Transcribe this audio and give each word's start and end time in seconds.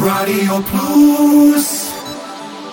רדיו 0.00 0.62
פלוס 0.62 1.92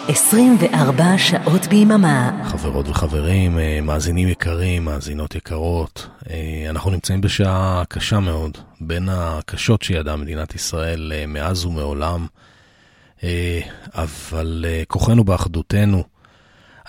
24 0.08 1.18
שעות 1.18 1.68
ביממה. 1.68 2.44
חברות 2.46 2.88
וחברים, 2.88 3.60
אה, 3.60 3.80
מאזינים 3.82 4.28
יקרים, 4.28 4.86
מאזינות 4.86 5.36
יקרות, 5.36 6.08
אה, 6.30 6.66
אנחנו 6.70 6.92
נמצאים 6.92 7.22
בשעה 7.22 7.84
קשה 7.90 8.20
מאוד, 8.20 8.58
בין 8.82 9.10
הקשות 9.10 9.82
שידעה 9.82 10.16
מדינת 10.16 10.56
ישראל 10.56 11.12
אה, 11.16 11.26
מאז 11.26 11.66
ומעולם, 11.66 12.28
אבל 13.96 14.66
כוחנו 14.88 15.24
באחדותנו. 15.24 16.04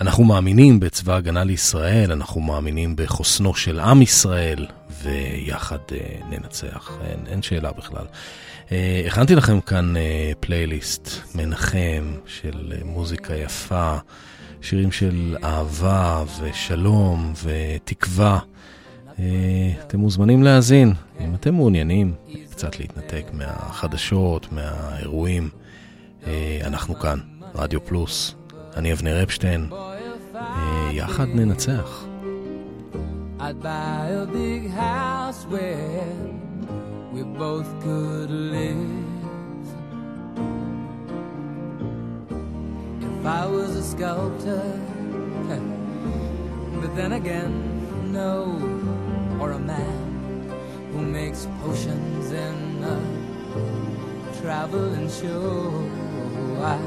אנחנו 0.01 0.23
מאמינים 0.23 0.79
בצבא 0.79 1.15
הגנה 1.15 1.43
לישראל, 1.43 2.11
אנחנו 2.11 2.41
מאמינים 2.41 2.95
בחוסנו 2.95 3.55
של 3.55 3.79
עם 3.79 4.01
ישראל, 4.01 4.67
ויחד 5.03 5.77
ננצח, 6.29 6.91
אין, 7.05 7.19
אין 7.27 7.41
שאלה 7.41 7.71
בכלל. 7.71 8.05
אה, 8.71 9.03
הכנתי 9.07 9.35
לכם 9.35 9.61
כאן 9.61 9.97
אה, 9.97 10.31
פלייליסט 10.39 11.09
מנחם 11.35 12.13
של 12.25 12.73
אה, 12.75 12.85
מוזיקה 12.85 13.35
יפה, 13.35 13.95
שירים 14.61 14.91
של 14.91 15.37
אהבה 15.43 16.23
ושלום 16.41 17.33
ותקווה. 17.43 18.39
אתם 19.81 19.99
מוזמנים 19.99 20.43
להאזין, 20.43 20.93
אם 21.19 21.35
אתם 21.35 21.53
מעוניינים 21.55 22.13
קצת 22.51 22.79
להתנתק 22.79 23.25
מהחדשות, 23.33 24.51
מהאירועים. 24.51 25.49
אנחנו 26.63 26.95
כאן, 26.99 27.19
רדיו 27.55 27.85
פלוס, 27.85 28.35
אני 28.75 28.93
אבנר 28.93 29.23
אפשטיין, 29.23 29.69
יחד 30.91 31.27
ננצח. 31.27 32.05
I'd 33.39 33.61
buy 33.61 34.07
a 34.09 34.25
big 34.33 34.71
house 34.71 35.45
where 35.51 36.36
we 37.17 37.23
both 37.23 37.67
could 37.81 38.29
live. 38.29 38.77
If 43.01 43.25
I 43.25 43.47
was 43.47 43.75
a 43.75 43.83
sculptor, 43.83 44.61
but 46.79 46.95
then 46.95 47.13
again, 47.13 48.13
no, 48.13 48.53
or 49.41 49.53
a 49.53 49.59
man 49.59 50.47
who 50.91 51.01
makes 51.01 51.47
potions 51.63 52.31
in 52.31 52.83
a 52.83 53.01
traveling 54.39 55.09
show. 55.09 55.73
I 56.61 56.77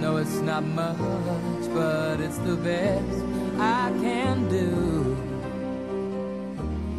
know 0.00 0.16
it's 0.16 0.40
not 0.40 0.64
much, 0.64 1.68
but 1.74 2.20
it's 2.20 2.38
the 2.38 2.56
best 2.56 3.22
I 3.58 3.92
can 4.00 4.48
do. 4.48 5.33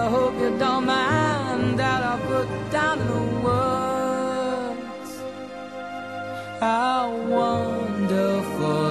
I 0.00 0.08
hope 0.08 0.34
you 0.40 0.50
don't 0.58 0.86
mind 0.86 1.78
that 1.78 2.02
I 2.02 2.14
put 2.30 2.48
down 2.72 2.96
the 3.10 3.22
words. 3.46 5.10
How 6.58 7.04
wonderful 7.38 8.86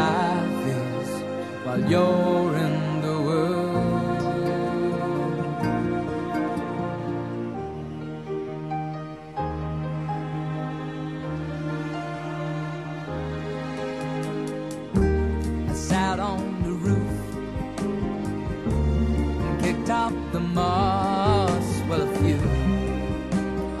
life 0.00 0.62
is 0.80 1.10
while 1.64 1.82
you're 1.92 2.56
in 2.56 2.63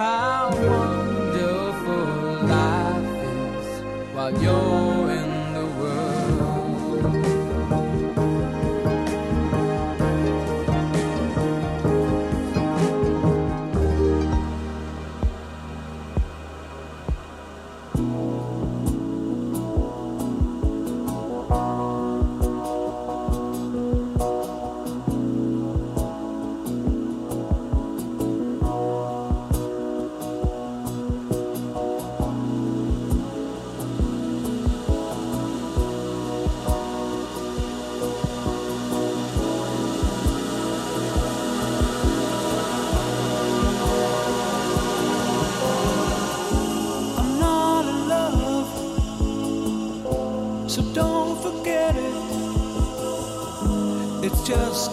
how 0.00 0.48
wonderful 0.72 2.06
life 2.48 3.04
is 3.36 3.68
while 4.14 4.32
you're 4.42 4.99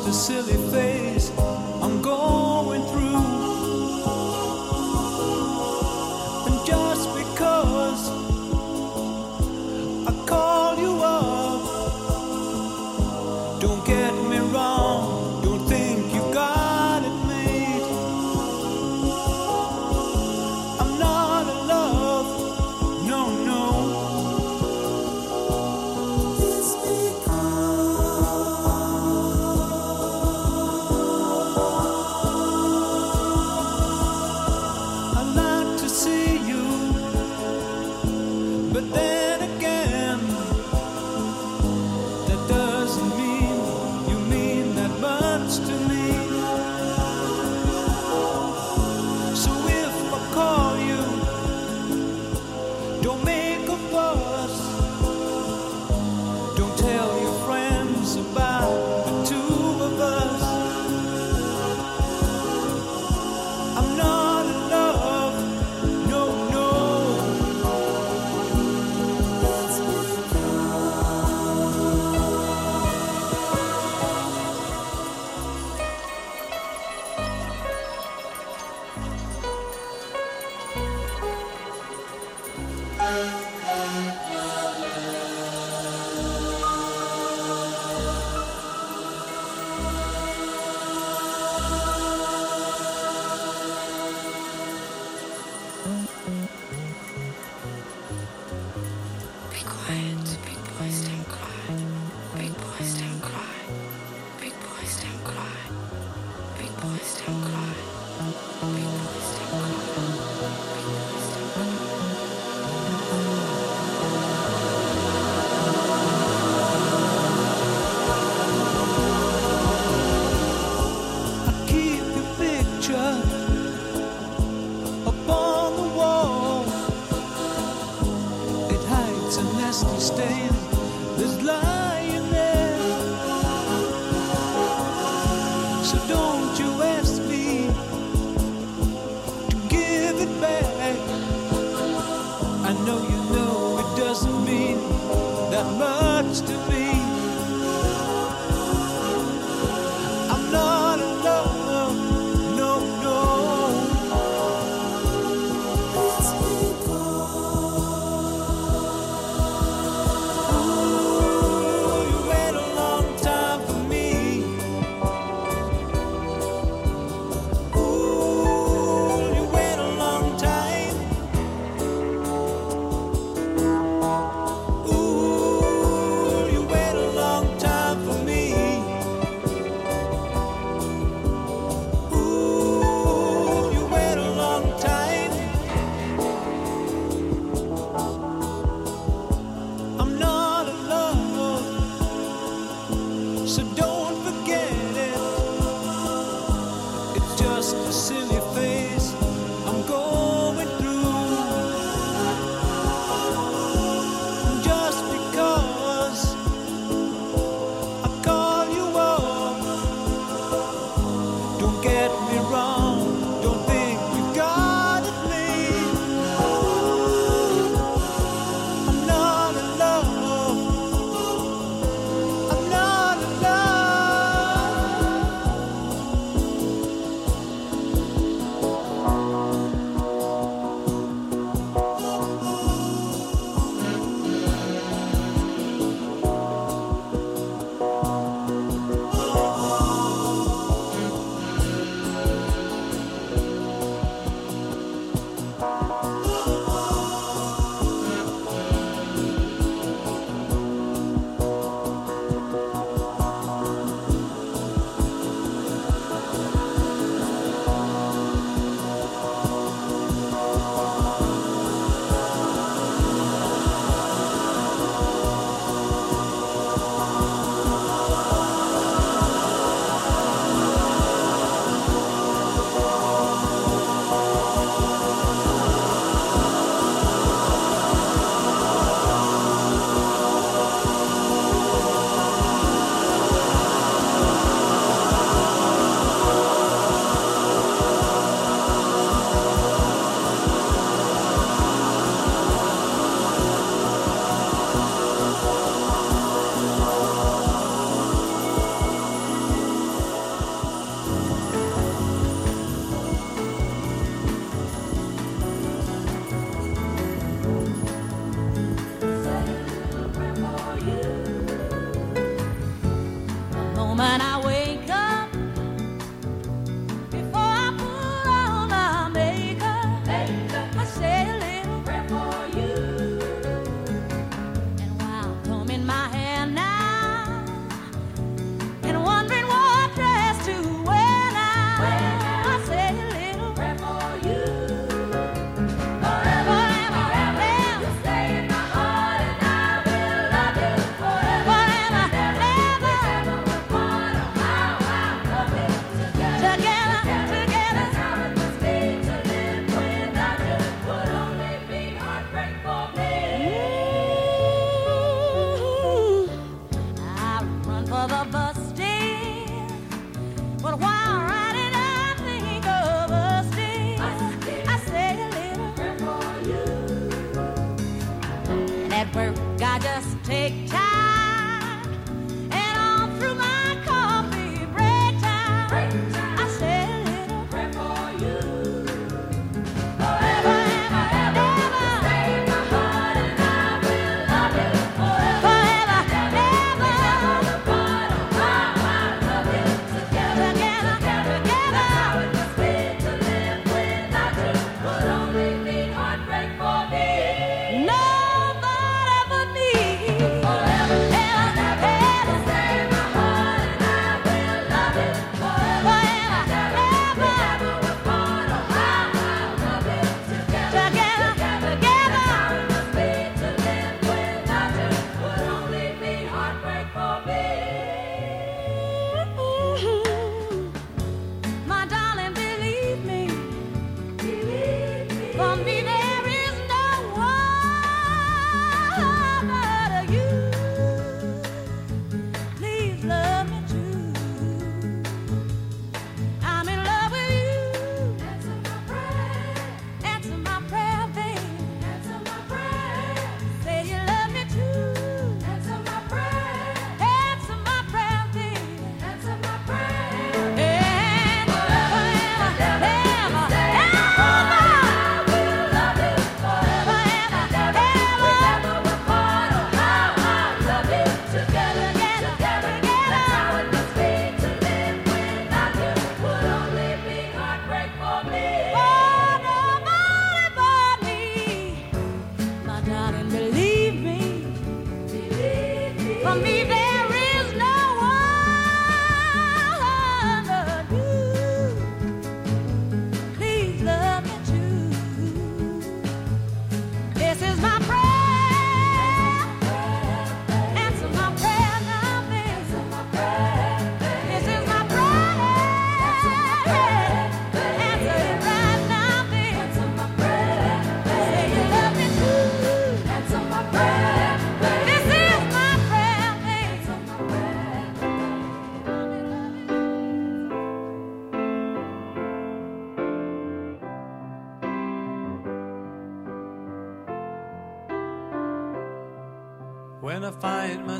It's 0.09 0.29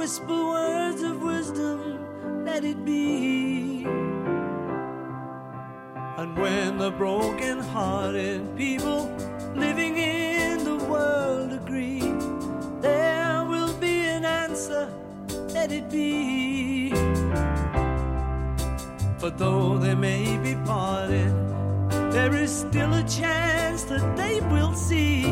whisper 0.00 0.32
words 0.32 1.02
of 1.02 1.20
wisdom, 1.20 1.78
let 2.46 2.64
it 2.64 2.86
be. 2.86 3.84
And 6.16 6.38
when 6.38 6.78
the 6.78 6.90
broken-hearted 6.90 8.56
people 8.56 9.14
living 9.54 9.98
in 9.98 10.64
the 10.64 10.76
world 10.76 11.52
agree, 11.52 12.00
there 12.80 13.44
will 13.44 13.74
be 13.74 14.06
an 14.06 14.24
answer, 14.24 14.90
let 15.52 15.70
it 15.70 15.90
be. 15.90 16.92
But 19.20 19.36
though 19.36 19.76
they 19.76 19.94
may 19.94 20.38
be 20.38 20.54
parted, 20.64 21.30
there 22.10 22.34
is 22.34 22.50
still 22.50 22.94
a 22.94 23.02
chance 23.02 23.82
that 23.82 24.16
they 24.16 24.40
will 24.48 24.72
see. 24.72 25.24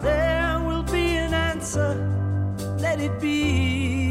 There 0.00 0.62
will 0.66 0.82
be 0.82 1.16
an 1.16 1.32
answer 1.32 2.25
let 2.78 3.00
it 3.00 3.20
be. 3.20 4.05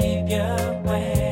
keep 0.00 0.28
you 0.30 0.38
away. 0.38 1.31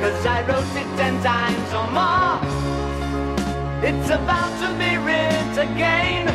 Cause 0.00 0.24
I 0.26 0.40
wrote 0.48 0.74
it 0.82 0.88
ten 0.96 1.14
times 1.22 1.70
or 1.78 1.86
more. 1.98 2.40
It's 3.82 4.10
about 4.10 4.52
to 4.62 4.68
be 4.78 4.96
writ 4.96 5.58
again. 5.58 6.28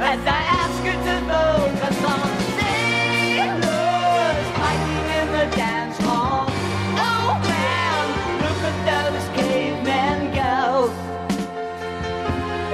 As 0.00 0.20
I 0.26 0.40
ask 0.60 0.84
you 0.84 0.92
to 1.08 1.14
vote 1.30 1.74
for 1.80 1.92
some 2.04 2.32
sailors 2.58 4.46
Fighting 4.60 5.06
in 5.20 5.26
the 5.36 5.46
dance 5.56 5.98
hall. 5.98 6.46
Oh 7.08 7.30
man, 7.50 8.04
look 8.44 8.60
at 8.70 8.76
those 8.90 9.26
cavemen 9.36 10.18
go. 10.34 10.92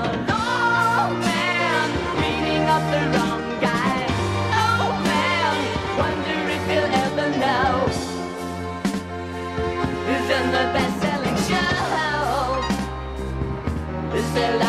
ser 14.36 14.65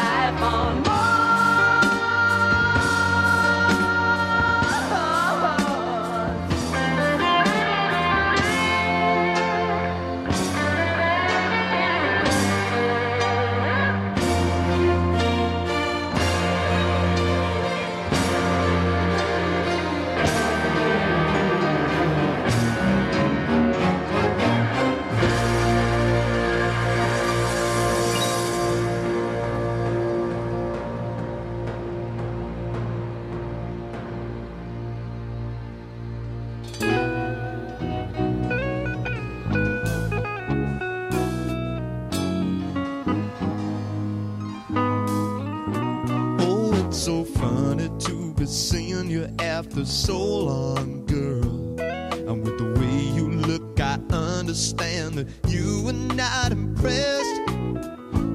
seeing 48.68 49.10
you 49.10 49.26
after 49.40 49.86
so 49.86 50.20
long, 50.20 51.06
girl. 51.06 51.80
And 51.80 52.44
with 52.44 52.58
the 52.58 52.76
way 52.78 53.16
you 53.16 53.30
look, 53.30 53.80
I 53.80 53.98
understand 54.12 55.14
that 55.16 55.28
you 55.50 55.84
were 55.86 55.94
not 55.94 56.52
impressed. 56.52 57.42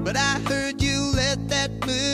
But 0.03 0.17
I 0.17 0.39
heard 0.49 0.81
you 0.81 1.11
let 1.15 1.47
that 1.49 1.85
move. 1.85 2.12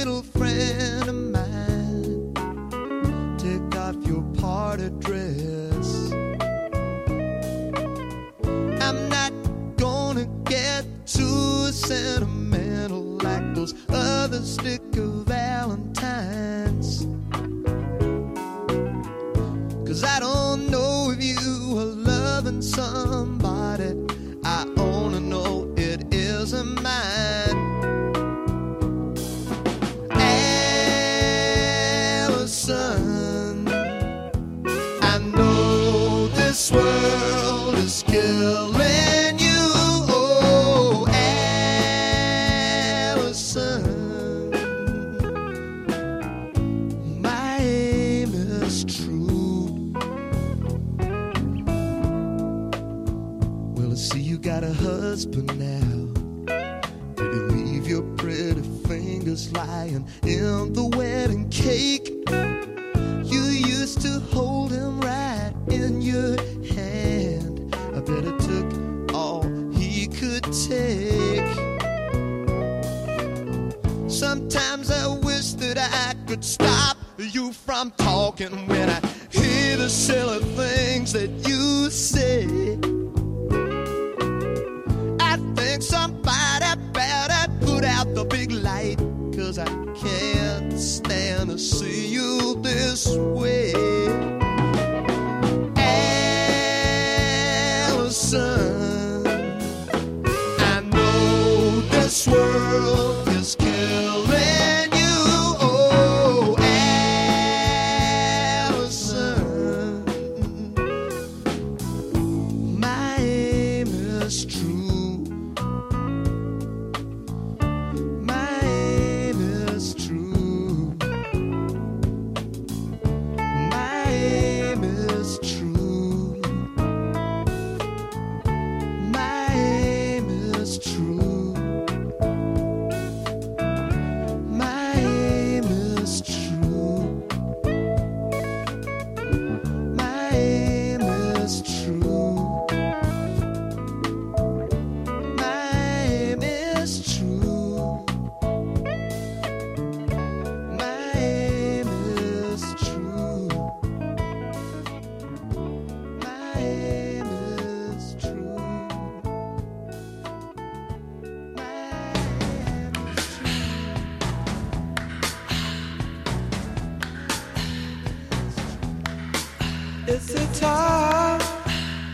It's 170.21 170.33
the 170.33 170.59
time 170.59 171.39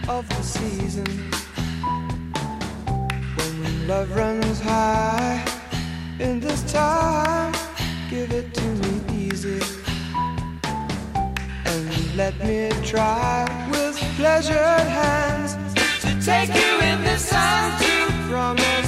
of 0.08 0.30
the 0.30 0.44
season 0.44 1.08
when 3.36 3.88
love 3.88 4.16
runs 4.16 4.60
high. 4.60 5.44
In 6.20 6.40
this 6.40 6.62
time, 6.72 7.52
give 8.12 8.32
it 8.32 8.54
to 8.54 8.68
me 8.84 9.26
easy 9.26 9.60
and 11.66 12.16
let 12.16 12.38
me 12.46 12.70
try 12.84 13.44
with 13.72 13.98
pleasured 14.18 14.88
hands 15.02 15.56
to 16.02 16.10
take 16.24 16.54
you 16.54 16.74
in 16.82 17.04
the 17.04 17.18
sun 17.18 17.72
to 17.82 18.30
promise. 18.30 18.85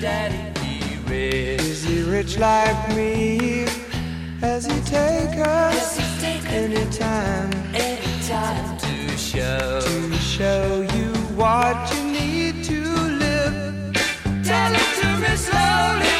daddy 0.00 0.60
be 0.60 0.96
rich. 1.08 1.60
Is 1.60 1.84
he 1.84 2.02
rich 2.02 2.38
like 2.38 2.94
me? 2.94 3.66
Has 4.40 4.66
he 4.66 4.80
take 4.80 5.38
us 5.38 5.98
any 6.48 6.76
anytime? 6.76 7.52
Anytime 7.74 8.78
to 8.78 9.16
show 9.16 9.80
to 9.80 10.12
show 10.18 10.82
you 10.94 11.12
what 11.36 11.76
you 11.94 12.04
need 12.04 12.64
to 12.64 12.80
live. 13.24 13.94
Tell 14.44 14.74
it 14.74 14.90
to 15.00 15.08
me 15.20 15.36
slowly. 15.36 16.15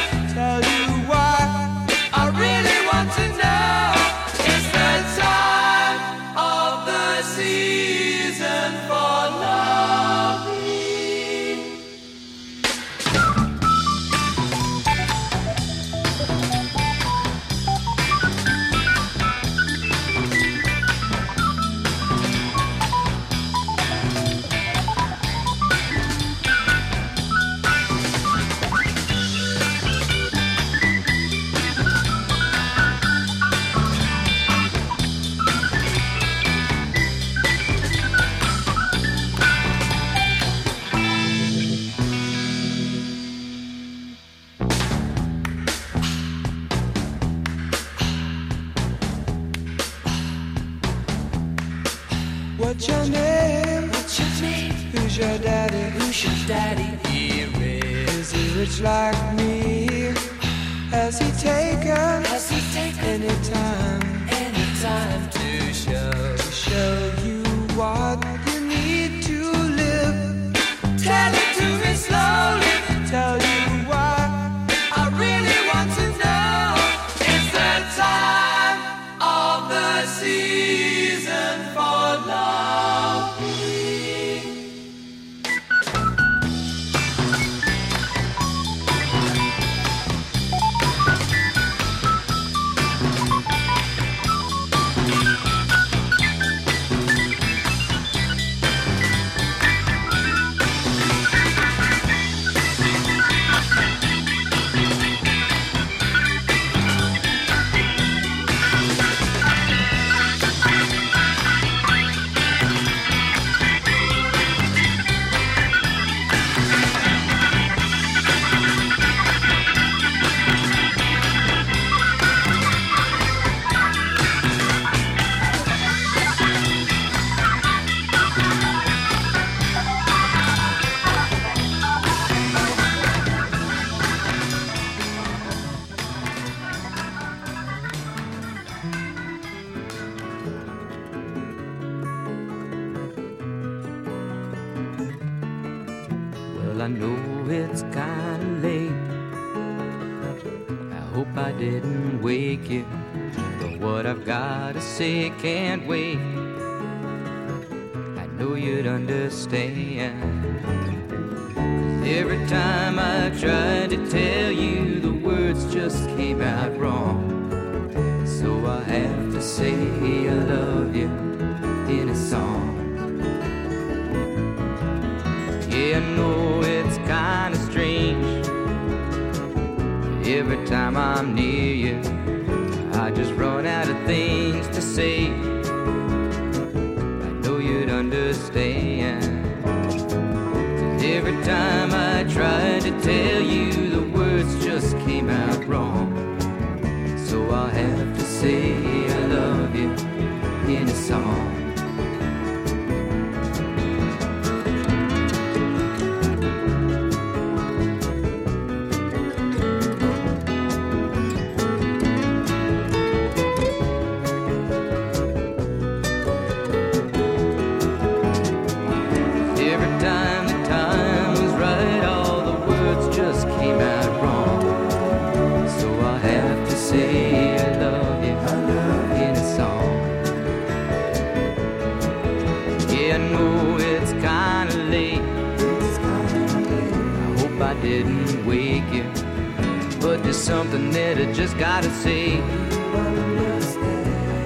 something 240.77 240.91
that 240.91 241.17
I 241.17 241.31
just 241.33 241.57
gotta 241.57 241.89
say. 241.89 242.39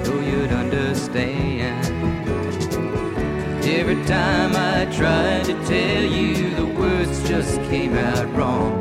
Oh, 0.05 0.21
you'd 0.21 0.51
understand. 0.51 1.85
Every 3.65 4.01
time 4.05 4.51
I 4.55 4.85
tried 4.95 5.45
to 5.45 5.53
tell 5.65 6.03
you, 6.03 6.55
the 6.55 6.65
words 6.65 7.27
just 7.27 7.55
came 7.69 7.95
out 7.95 8.33
wrong. 8.35 8.71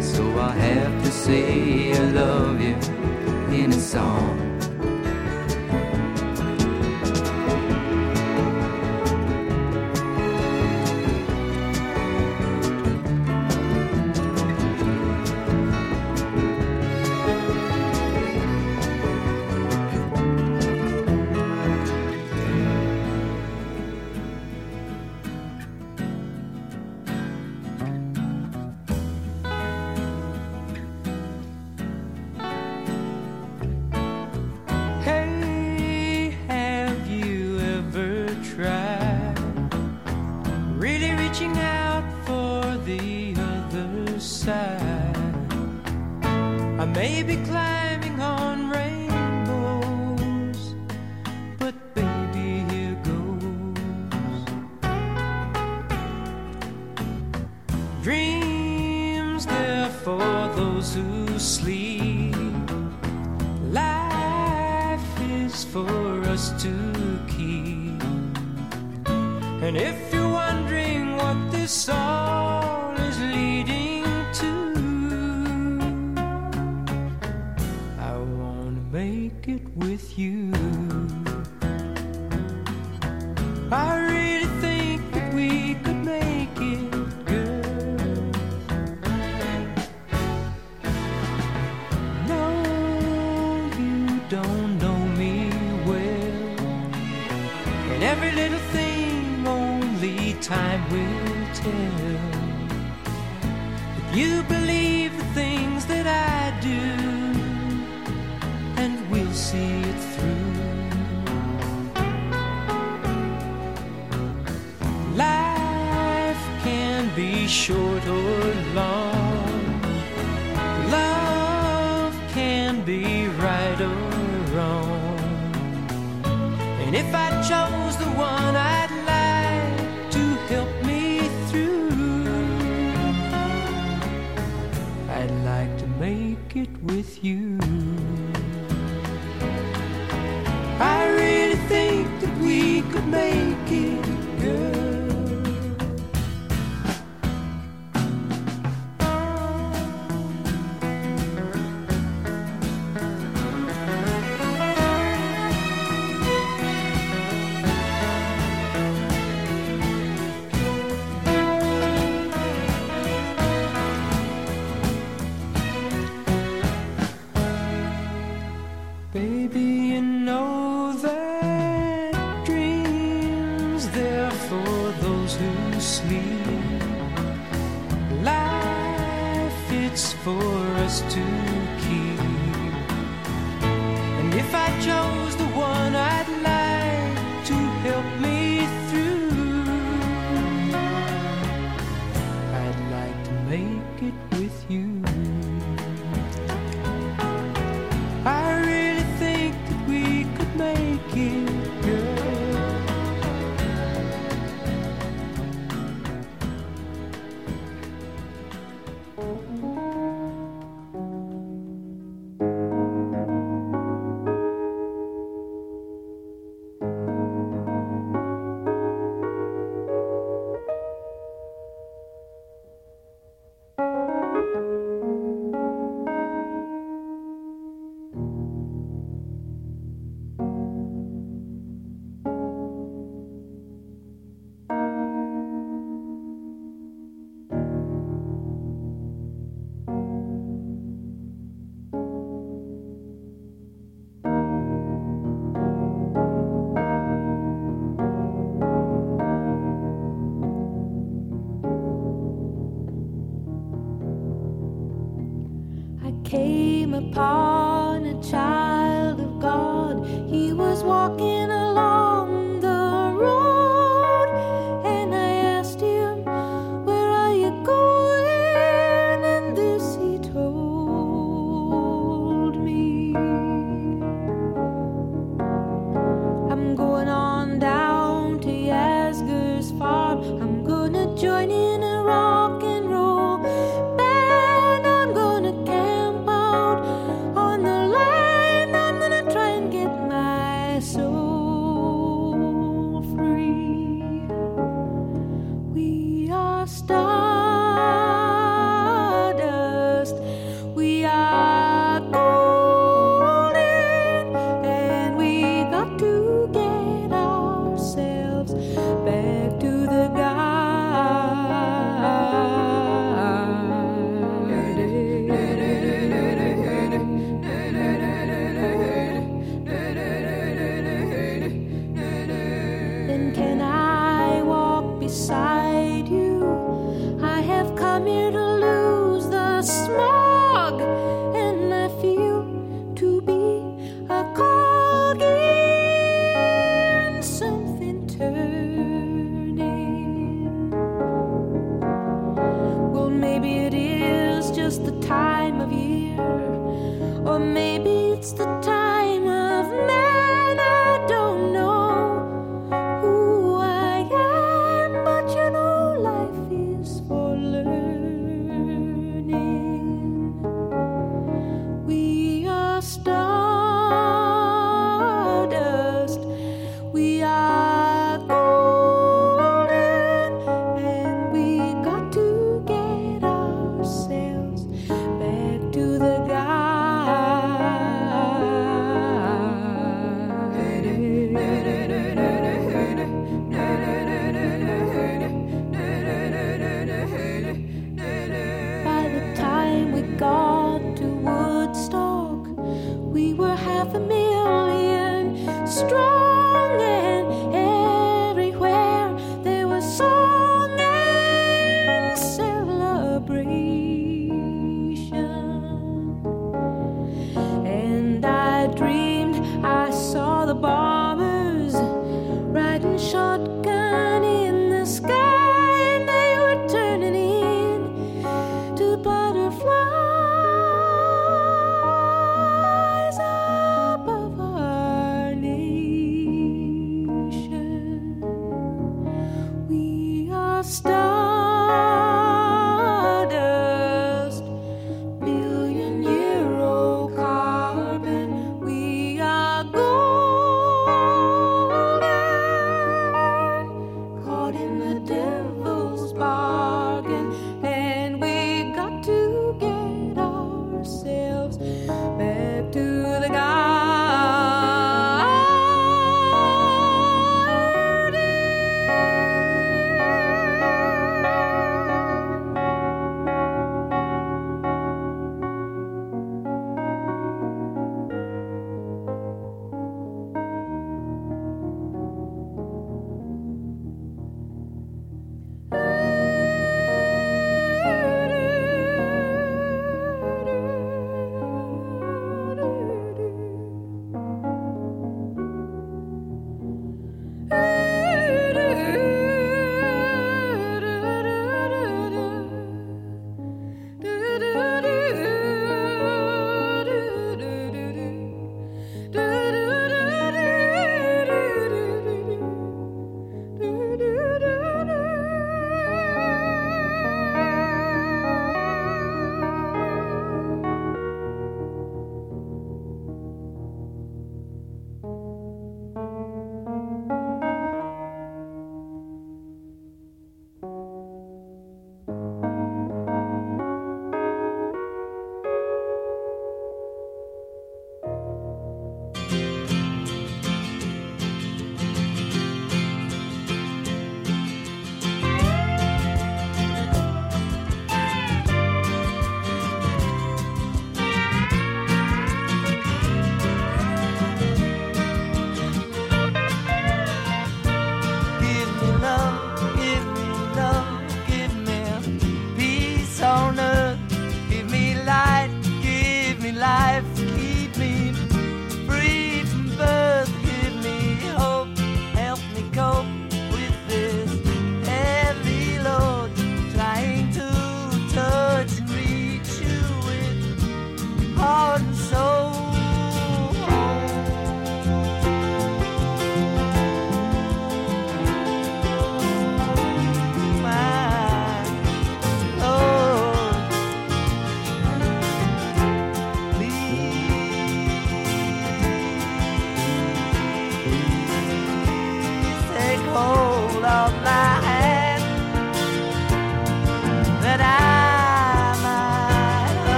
So 0.00 0.22
I 0.38 0.50
have 0.50 1.04
to 1.04 1.10
say 1.10 1.92
I 1.92 2.04
love 2.10 2.60
you 2.60 2.76
in 3.54 3.70
a 3.72 3.80
song. 3.80 4.51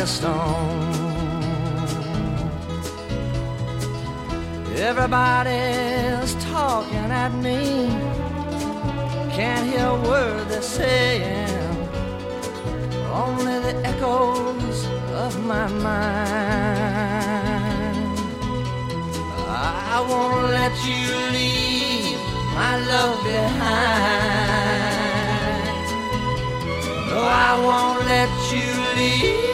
A 0.00 0.06
stone. 0.06 0.94
Everybody's 4.76 6.34
talking 6.46 7.10
at 7.24 7.32
me. 7.34 7.88
Can't 9.36 9.66
hear 9.70 9.88
a 9.88 10.00
word 10.08 10.48
they're 10.48 10.62
saying. 10.62 11.76
Only 13.12 13.58
the 13.66 13.74
echoes 13.84 14.86
of 15.24 15.32
my 15.44 15.68
mind. 15.68 16.30
I 19.92 19.98
won't 20.08 20.46
let 20.58 20.74
you 20.88 21.04
leave 21.36 22.20
my 22.54 22.74
love 22.92 23.18
behind. 23.22 24.40
No, 27.10 27.18
I 27.22 27.52
won't 27.66 28.00
let 28.06 28.30
you 28.50 28.68
leave. 28.96 29.49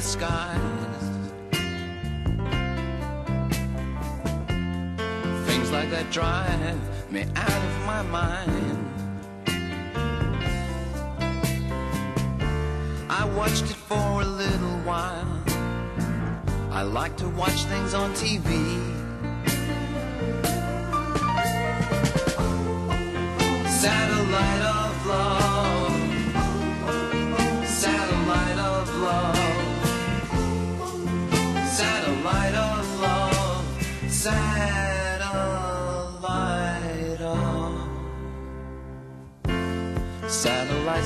Skies. 0.00 0.58
Things 5.46 5.70
like 5.70 5.90
that 5.90 6.06
drive 6.10 7.10
me 7.10 7.24
out 7.36 7.62
of 7.68 7.86
my 7.86 8.02
mind. 8.02 8.76
I 13.10 13.24
watched 13.36 13.64
it 13.64 13.76
for 13.88 14.22
a 14.22 14.24
little 14.24 14.78
while. 14.84 15.42
I 16.70 16.82
like 16.82 17.16
to 17.18 17.28
watch 17.28 17.64
things 17.64 17.94
on 17.94 18.12
TV. 18.14 18.99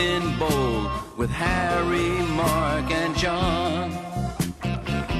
Been 0.00 0.38
bold 0.38 0.88
with 1.18 1.30
Harry, 1.30 2.10
Mark, 2.42 2.90
and 2.90 3.14
John. 3.14 3.90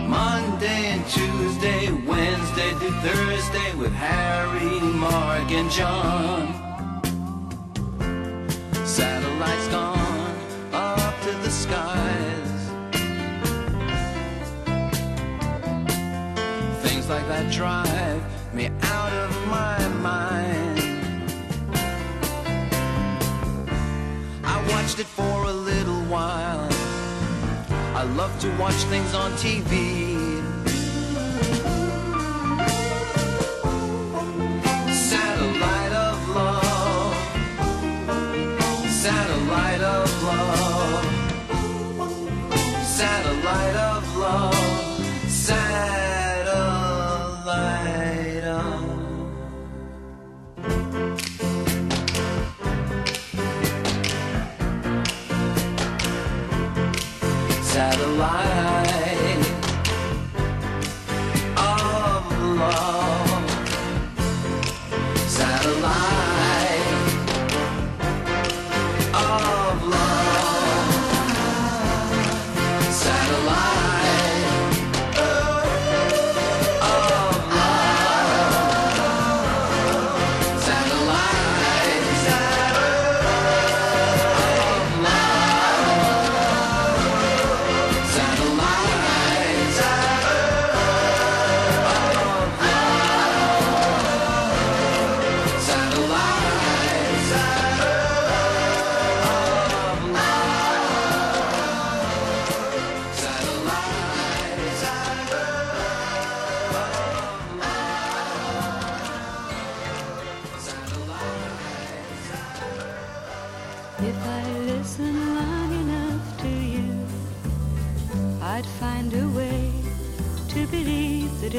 Monday 0.08 0.82
and 0.94 1.04
Tuesday, 1.06 1.92
Wednesday 2.10 2.70
to 2.82 2.88
Thursday 3.04 3.70
with 3.82 3.92
Harry, 3.92 4.80
Mark, 5.06 5.50
and 5.60 5.70
John. 5.70 6.42
Satellites 8.86 9.68
gone 9.68 10.36
up 10.72 11.14
to 11.26 11.32
the 11.44 11.50
skies. 11.50 12.60
Things 16.84 17.06
like 17.10 17.26
that 17.28 17.52
drive 17.52 17.99
love 28.16 28.38
to 28.40 28.48
watch 28.56 28.74
things 28.84 29.14
on 29.14 29.30
TV. 29.32 30.40
Satellite 34.92 35.92
of 35.92 36.28
love. 36.28 37.14
Satellite 38.90 39.80
of 39.80 40.22
love. 40.22 41.04
Satellite 42.84 43.76
of 43.76 43.89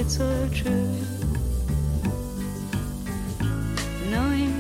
it's 0.02 0.20
all 0.20 0.48
true. 0.50 0.98
Knowing 4.10 4.54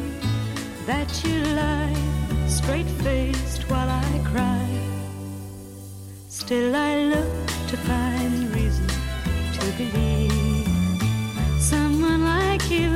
that 0.85 1.09
you 1.23 1.37
lie 1.61 2.01
straight 2.47 2.91
faced 3.03 3.63
while 3.71 3.89
I 3.89 4.11
cry. 4.31 4.67
Still, 6.29 6.75
I 6.75 6.93
look 7.13 7.33
to 7.71 7.77
find 7.89 8.55
reason 8.55 8.87
to 9.57 9.65
believe 9.81 10.67
someone 11.57 12.23
like 12.23 12.69
you 12.69 12.91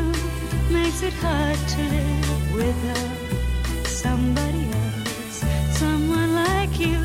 makes 0.69 1.01
it 1.01 1.13
hard 1.25 1.59
to 1.75 1.81
live 1.95 2.53
without 2.61 3.87
somebody 3.87 4.65
else. 4.83 5.37
Someone 5.83 6.35
like 6.35 6.79
you 6.79 6.99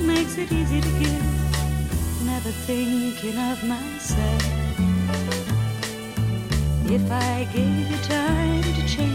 makes 0.00 0.38
it 0.38 0.50
easy 0.50 0.80
to 0.80 0.92
give, 1.02 2.24
never 2.24 2.52
thinking 2.66 3.36
of 3.50 3.62
myself. 3.64 4.51
If 6.92 7.10
I 7.10 7.48
gave 7.54 7.90
you 7.90 7.96
time 8.02 8.62
to 8.62 8.86
change 8.86 9.11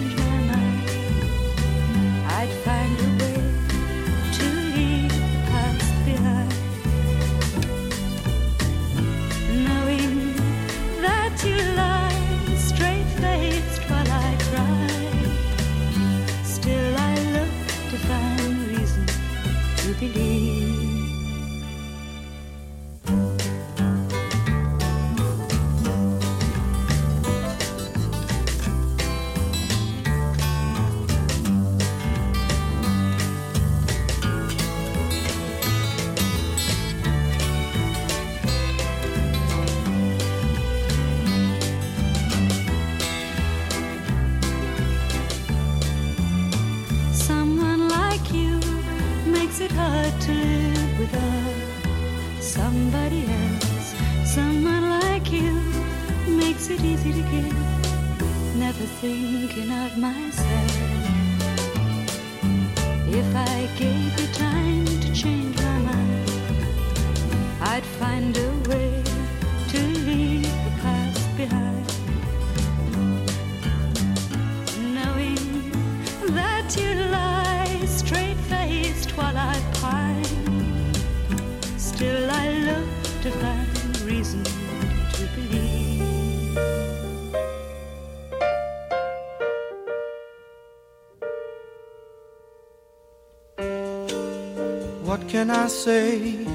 can 95.47 95.55
I 95.55 95.67
say? 95.69 96.45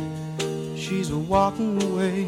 She's 0.76 1.10
a 1.10 1.16
walking 1.16 1.82
away 1.82 2.26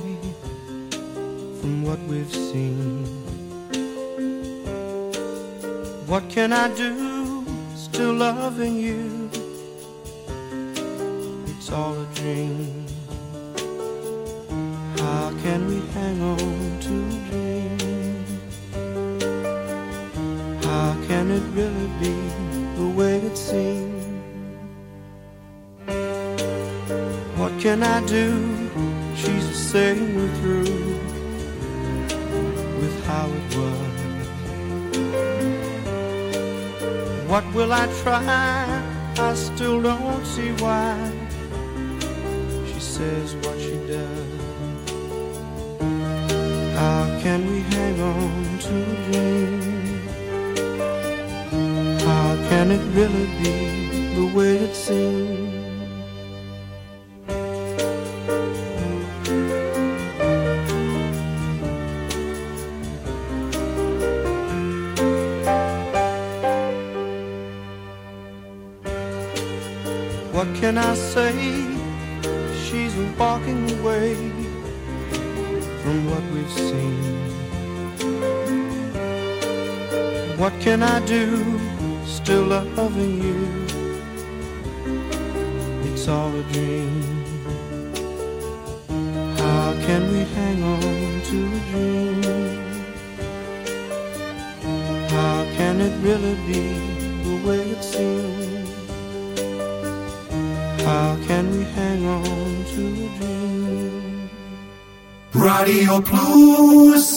from 1.61 1.85
what 1.85 1.99
we've 2.09 2.35
seen. 2.35 3.05
What 6.07 6.31
can 6.31 6.55
I 6.55 6.75
do? 6.75 7.45
Still 7.77 8.15
loving 8.15 8.77
you. 8.77 9.31
It's 11.49 11.71
all 11.71 12.01
a 12.01 12.07
dream. 12.15 12.87
How 14.97 15.35
can 15.43 15.67
we 15.67 15.81
hang 15.93 16.23
on 16.23 16.64
do? 81.07 81.61
Still 82.07 82.47
loving 82.47 83.23
you. 83.23 83.39
It's 85.89 86.09
all 86.09 86.33
a 86.35 86.43
dream. 86.53 87.03
How 89.37 89.75
can 89.87 90.03
we 90.13 90.23
hang 90.37 90.63
on 90.63 91.21
to 91.29 91.37
a 91.47 91.61
dream? 91.71 92.23
How 95.09 95.45
can 95.57 95.81
it 95.81 95.95
really 96.03 96.37
be 96.49 96.65
the 97.27 97.37
way 97.47 97.61
it 97.75 97.83
seems? 97.83 98.71
How 100.85 101.17
can 101.27 101.45
we 101.57 101.65
hang 101.79 102.07
on 102.07 102.65
to 102.73 102.83
a 103.05 103.09
dream? 103.19 104.31
Radio 105.35 106.01
Plus. 106.01 107.14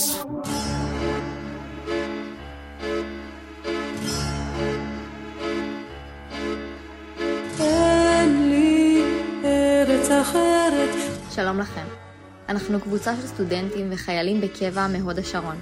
אנחנו 12.78 12.92
קבוצה 12.92 13.16
של 13.16 13.28
סטודנטים 13.28 13.88
וחיילים 13.92 14.42
בקבע 14.42 14.88
מהוד 14.88 15.20
השרון. 15.20 15.56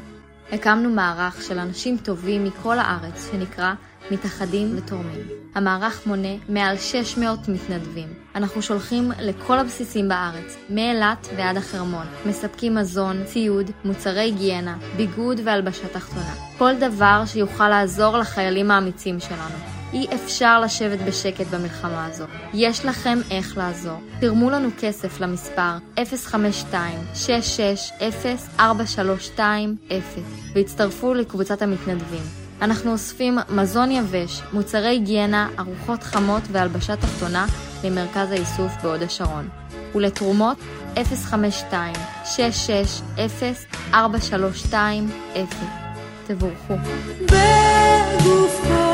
הקמנו 0.52 0.90
מערך 0.90 1.42
של 1.42 1.60
אנשים 1.60 1.98
טובים 1.98 2.44
מכל 2.44 2.80
הארץ 2.80 3.32
שנקרא 3.32 3.74
מתאחדים 4.12 4.78
ותורמים. 4.78 5.28
המערך 5.56 6.08
מונה 6.08 6.36
מעל 6.50 6.78
600 6.78 7.40
מתנדבים. 7.48 8.08
אנחנו 8.36 8.62
שולחים 8.62 9.12
לכל 9.20 9.60
הבסיסים 9.60 10.10
בארץ, 10.10 10.58
מאילת 10.70 11.28
ועד 11.38 11.58
החרמון. 11.58 12.06
מספקים 12.26 12.76
מזון, 12.76 13.24
ציוד, 13.26 13.72
מוצרי 13.86 14.20
היגיינה, 14.20 14.78
ביגוד 14.98 15.40
והלבשה 15.44 15.88
תחתונה. 15.88 16.34
כל 16.58 16.74
דבר 16.80 17.24
שיוכל 17.26 17.70
לעזור 17.70 18.18
לחיילים 18.18 18.72
האמיצים 18.72 19.20
שלנו. 19.20 19.75
אי 19.96 20.08
אפשר 20.16 20.60
לשבת 20.60 21.00
בשקט 21.00 21.48
במלחמה 21.48 22.06
הזו. 22.06 22.26
יש 22.54 22.86
לכם 22.86 23.20
איך 23.32 23.58
לעזור. 23.58 24.00
תרמו 24.20 24.50
לנו 24.50 24.70
כסף 24.80 25.20
למספר 25.20 25.78
052-660-4320 28.60 28.62
והצטרפו 30.56 31.14
לקבוצת 31.14 31.62
המתנדבים. 31.62 32.24
אנחנו 32.62 32.92
אוספים 32.92 33.38
מזון 33.50 33.92
יבש, 33.92 34.42
מוצרי 34.54 34.88
היגיינה, 34.88 35.50
ארוחות 35.60 36.04
חמות 36.04 36.44
והלבשה 36.52 36.96
תחתונה 36.96 37.46
למרכז 37.84 38.32
האיסוף 38.32 38.72
בהוד 38.84 39.04
השרון. 39.04 39.50
ולתרומות 39.96 40.58
052-660-4320. 40.96 43.96
תבורכו. 46.28 46.74
בגופך 47.22 48.85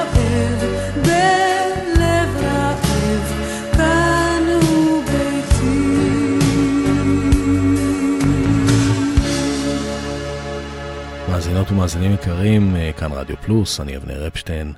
מאזינות 11.52 11.72
ומאזינים 11.72 12.14
יקרים, 12.14 12.76
אה, 12.76 12.92
כאן 12.98 13.12
רדיו 13.12 13.36
פלוס, 13.38 13.80
אני 13.80 13.98
אבנר 13.98 14.28
אפשטיין. 14.28 14.74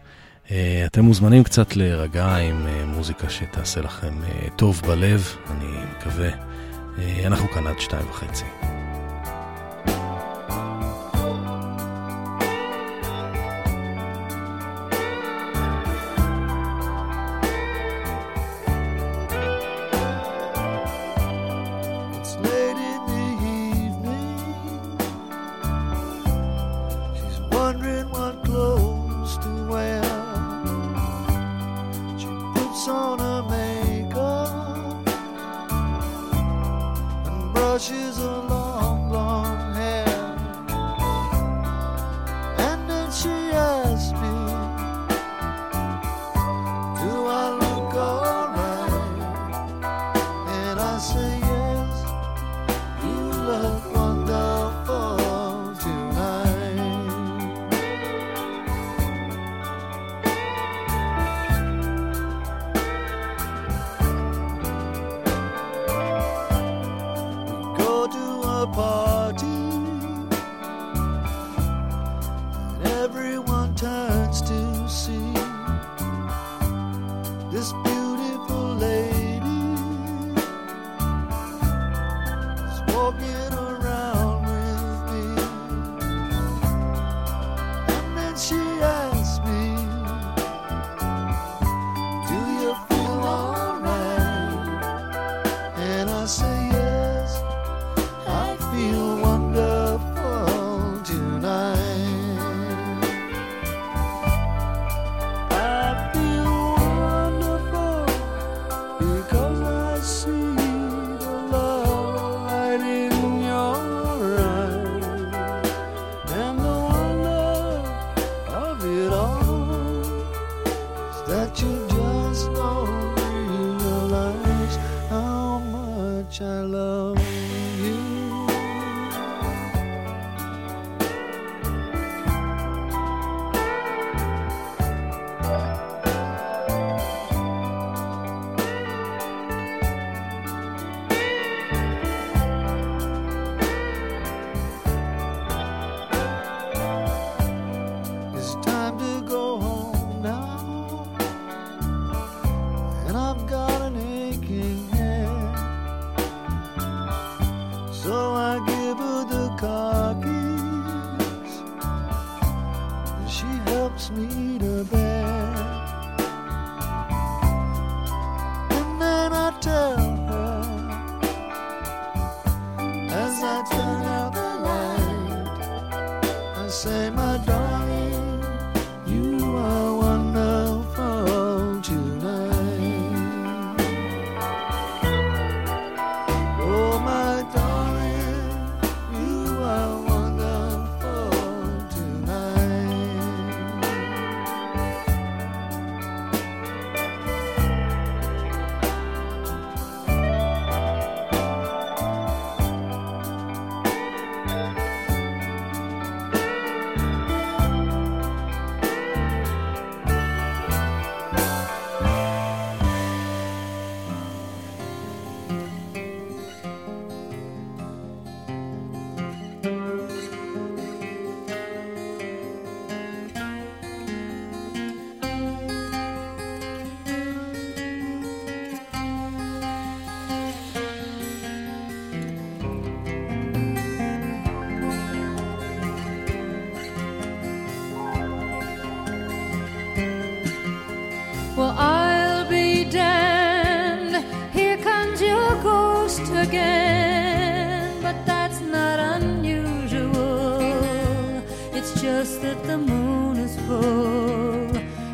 אה, 0.51 0.83
אתם 0.85 1.01
מוזמנים 1.01 1.43
קצת 1.43 1.75
להירגע 1.75 2.35
עם 2.35 2.67
אה, 2.67 2.85
מוזיקה 2.85 3.29
שתעשה 3.29 3.81
לכם 3.81 4.13
טוב 4.55 4.81
בלב, 4.87 5.35
אני 5.51 5.65
מקווה. 5.97 6.29
אנחנו 7.25 7.47
כאן 7.47 7.67
עד 7.67 7.79
שתיים 7.79 8.09
וחצי. 8.09 8.45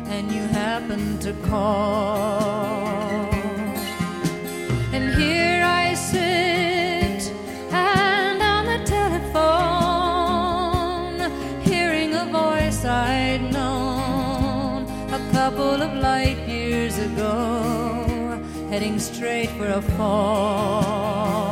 and 0.06 0.30
you 0.32 0.42
happen 0.42 1.18
to 1.18 1.32
call. 1.48 2.40
And 4.92 5.14
here 5.14 5.62
I 5.64 5.94
sit 5.94 7.32
and 7.72 8.42
on 8.42 8.66
the 8.66 8.78
telephone, 8.96 10.10
hearing 11.62 12.14
a 12.14 12.24
voice 12.26 12.84
I'd 12.84 13.52
known 13.52 14.84
a 15.12 15.20
couple 15.32 15.82
of 15.82 15.92
light 15.94 16.38
years 16.48 16.98
ago, 16.98 18.40
heading 18.70 18.98
straight 18.98 19.50
for 19.50 19.66
a 19.66 19.82
fall. 19.82 21.49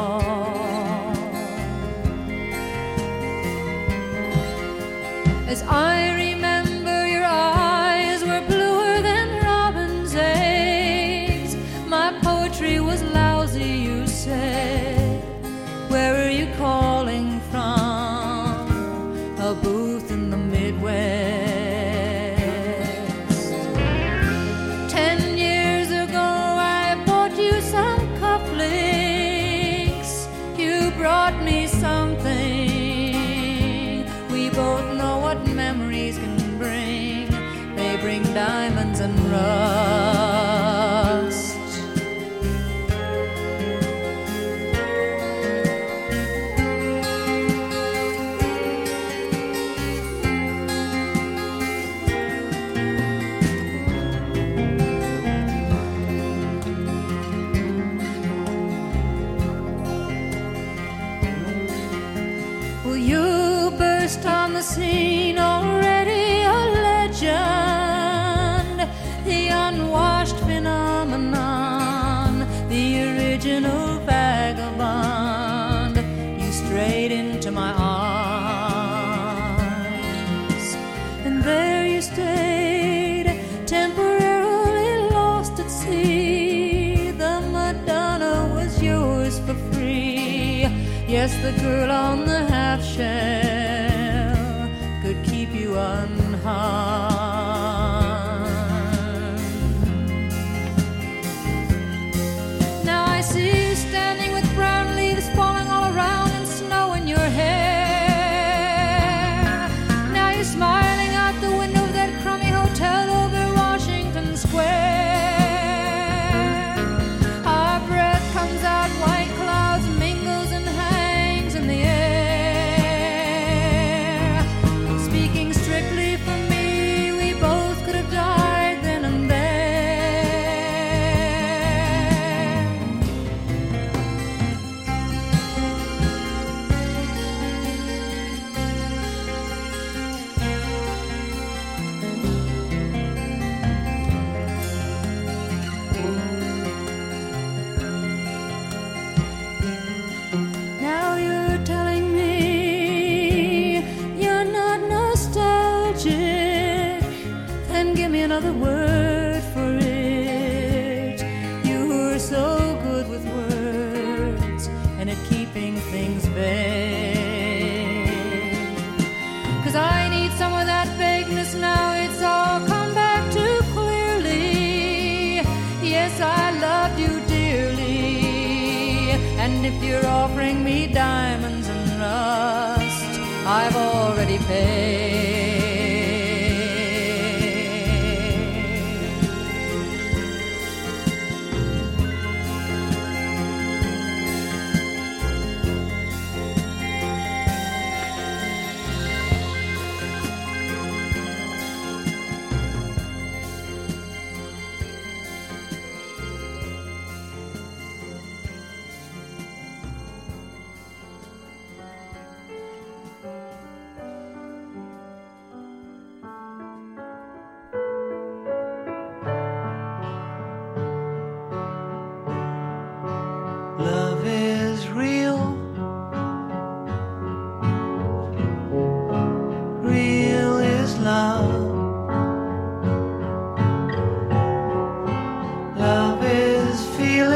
The 91.51 91.63
girl 91.63 91.91
on 91.91 92.27
the 92.27 92.45
half 92.45 92.85
shell 92.85 93.48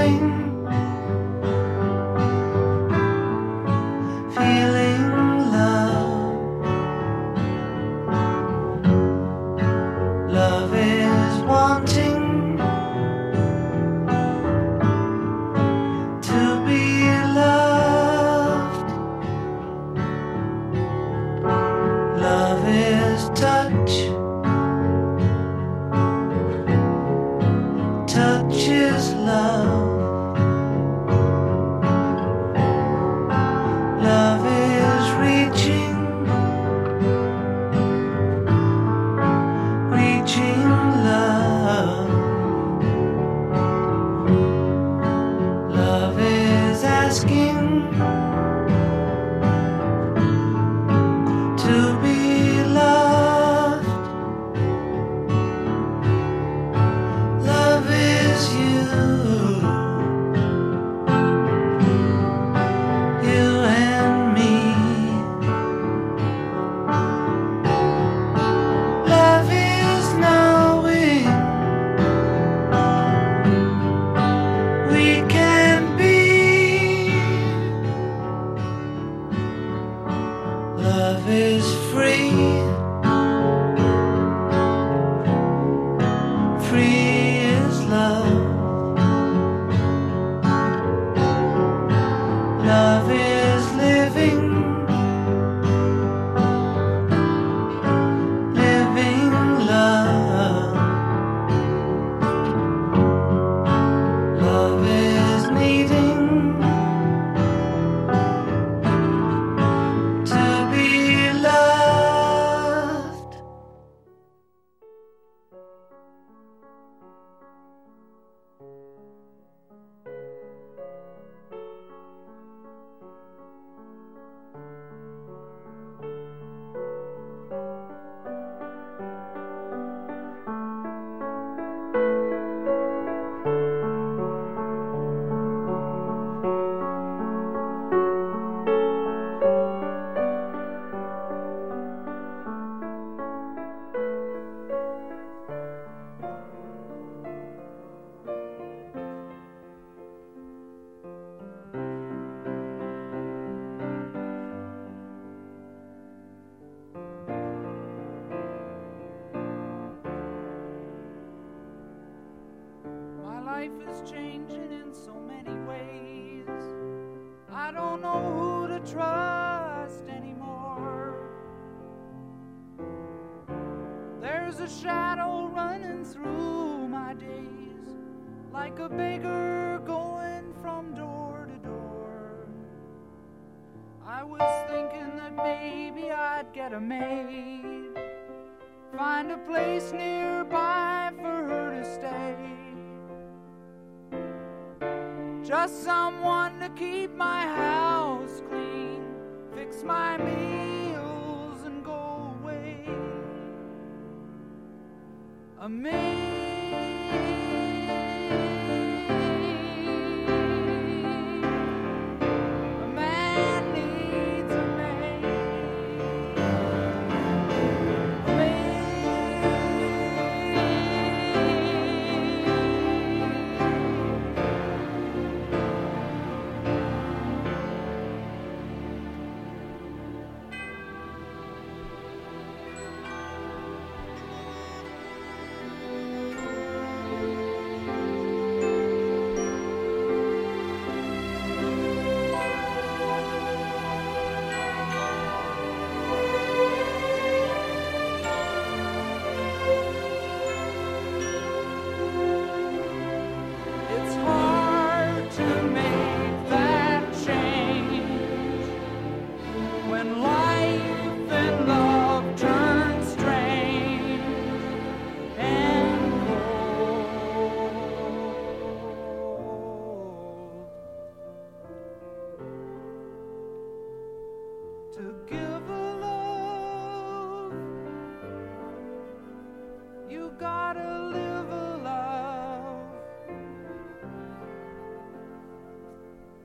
mind 0.02 0.51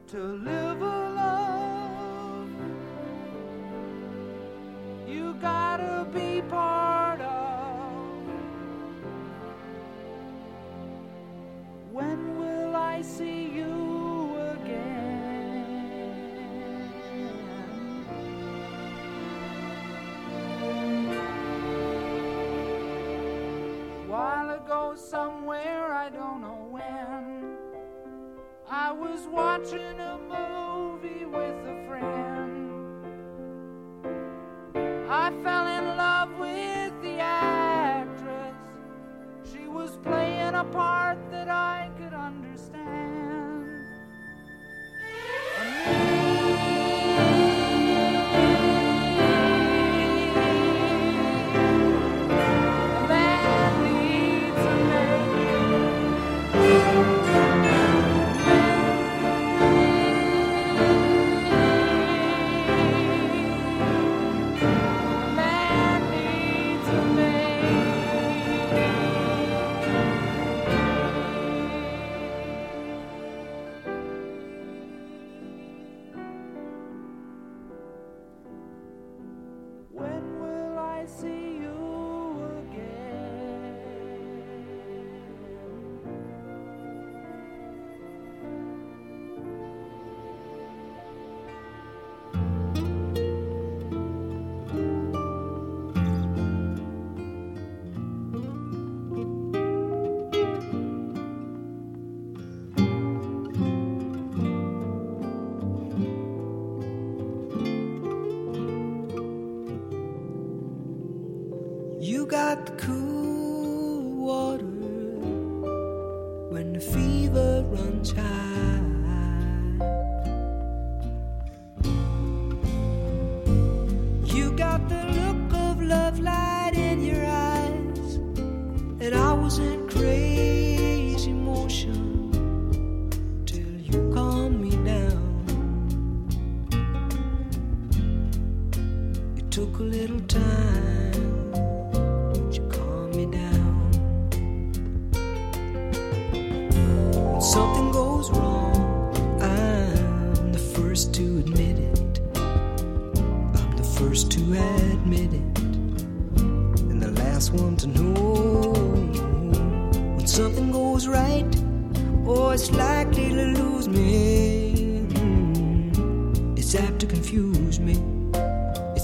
to 0.08 0.18
live 0.20 0.82
a 0.82 1.10
love 1.22 2.50
you 5.06 5.34
gotta 5.42 6.08
be 6.14 6.42
part 6.44 7.20
of. 7.20 8.24
When 11.92 12.40
will 12.40 12.74
I 12.74 13.02
see 13.02 13.50
you 13.50 14.38
again? 14.54 15.66
While 24.08 24.52
ago, 24.52 24.96
somewhere. 24.96 25.86
was 28.99 29.28
watching 29.32 29.98
him. 29.98 30.16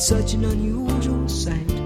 such 0.03 0.33
an 0.33 0.43
unusual 0.43 1.29
sight. 1.29 1.82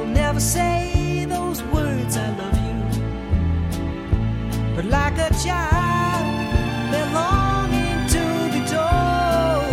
will 0.00 0.06
never 0.06 0.40
say 0.40 1.26
those 1.28 1.62
words, 1.64 2.16
I 2.16 2.28
love 2.40 2.58
you. 2.66 2.78
But 4.74 4.86
like 4.86 5.18
a 5.18 5.30
child, 5.44 6.24
they're 6.90 7.12
longing 7.12 8.00
to 8.14 8.24
be 8.54 8.60
told. 8.74 9.66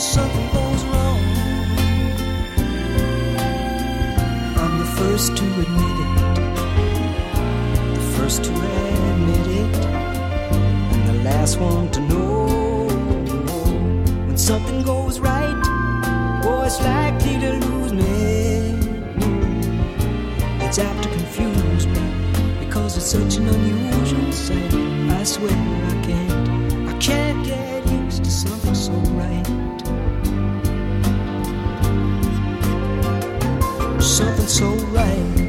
Something 0.00 0.48
goes 0.58 0.82
wrong. 0.90 1.20
I'm 4.62 4.74
the 4.78 4.90
first 4.98 5.36
to 5.36 5.44
admit 5.64 5.96
it, 6.06 6.12
the 7.94 8.04
first 8.16 8.44
to 8.44 8.50
admit 8.50 9.46
it, 9.62 9.76
and 10.92 11.02
the 11.10 11.16
last 11.22 11.58
one 11.58 11.90
to 11.90 12.00
know 12.00 12.29
something 14.50 14.82
goes 14.82 15.20
right, 15.20 15.62
oh, 16.44 16.64
it's 16.66 16.80
likely 16.80 17.38
to 17.38 17.52
lose 17.64 17.92
me. 17.92 18.74
It's 20.66 20.76
apt 20.76 21.04
to 21.04 21.08
confuse 21.08 21.86
me 21.86 22.02
because 22.58 22.96
it's 22.96 23.06
such 23.06 23.36
an 23.36 23.46
unusual 23.46 24.32
sight. 24.32 24.74
I 25.20 25.22
swear 25.22 25.52
I 25.52 26.04
can't, 26.04 26.88
I 26.88 26.98
can't 26.98 27.46
get 27.46 27.86
used 27.92 28.24
to 28.24 28.30
something 28.30 28.74
so 28.74 28.92
right. 29.20 29.46
Something 34.02 34.48
so 34.48 34.68
right. 34.96 35.39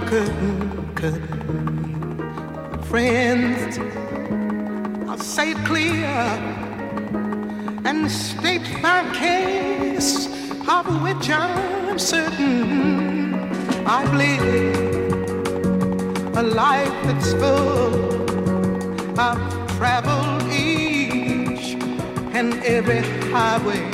Curtain, 0.00 0.94
curtain. 0.94 1.28
Friends, 2.84 3.78
I'll 5.08 5.18
say 5.18 5.52
it 5.52 5.58
clear 5.64 6.06
and 7.84 8.10
state 8.10 8.68
my 8.82 9.02
case, 9.14 10.26
of 10.68 11.02
which 11.02 11.30
I'm 11.30 11.98
certain. 11.98 13.34
I've 13.86 14.12
lived 14.14 14.76
a 16.36 16.42
life 16.42 16.94
that's 17.04 17.32
full. 17.34 19.18
I've 19.18 19.76
traveled 19.76 20.42
each 20.52 21.74
and 22.32 22.54
every 22.64 23.02
highway 23.30 23.93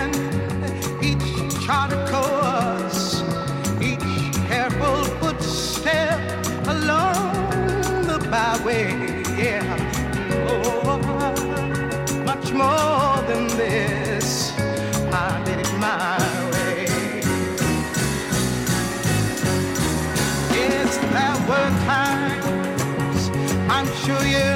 Sure 24.03 24.25
you 24.25 24.50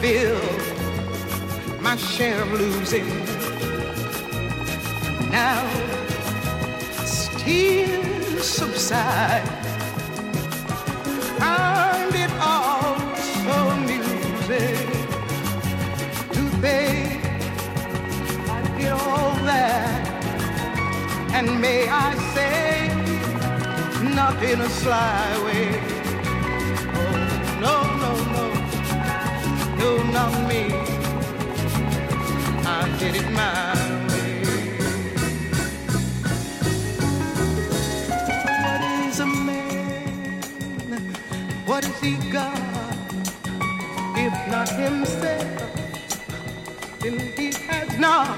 Had 0.00 1.80
my 1.80 1.96
share 1.96 2.42
of 2.42 2.52
losing. 2.52 3.08
Now, 5.28 5.66
tears 7.38 8.44
subside, 8.44 9.42
find 11.40 12.14
it 12.14 12.30
all 12.40 12.96
so 13.16 13.54
amusing 13.74 14.76
to 16.32 16.42
think 16.62 17.24
I 18.48 18.62
did 18.78 18.92
all 18.92 19.34
that, 19.50 20.06
and 21.34 21.60
may 21.60 21.88
I 21.88 22.14
say, 22.34 22.88
not 24.14 24.40
in 24.44 24.60
a 24.60 24.68
sly 24.68 25.42
way. 25.44 25.97
Not 30.12 30.32
me. 30.48 30.62
I 32.66 32.96
did 32.98 33.16
it 33.16 33.30
my 33.32 33.74
way. 34.08 34.42
What 38.64 38.80
is 39.06 39.20
a 39.20 39.26
man? 39.26 41.14
What 41.66 41.84
is 41.84 42.00
he 42.00 42.16
got? 42.30 42.58
If 44.16 44.34
not 44.50 44.68
himself, 44.68 45.82
then 47.00 47.18
he 47.36 47.52
has 47.68 47.98
not 47.98 48.28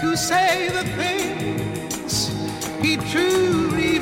to 0.00 0.16
say 0.16 0.68
the 0.68 0.84
things 1.00 2.30
he 2.82 2.96
truly 2.96 3.98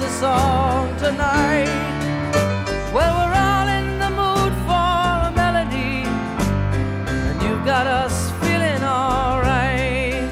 A 0.00 0.08
song 0.10 0.96
tonight. 0.96 1.66
Well, 2.94 3.12
we're 3.18 3.34
all 3.34 3.68
in 3.68 3.98
the 3.98 4.10
mood 4.10 4.52
for 4.64 5.26
a 5.26 5.32
melody, 5.34 6.06
and 6.06 7.42
you've 7.42 7.64
got 7.64 7.86
us 7.88 8.30
feeling 8.40 8.84
alright. 8.84 10.22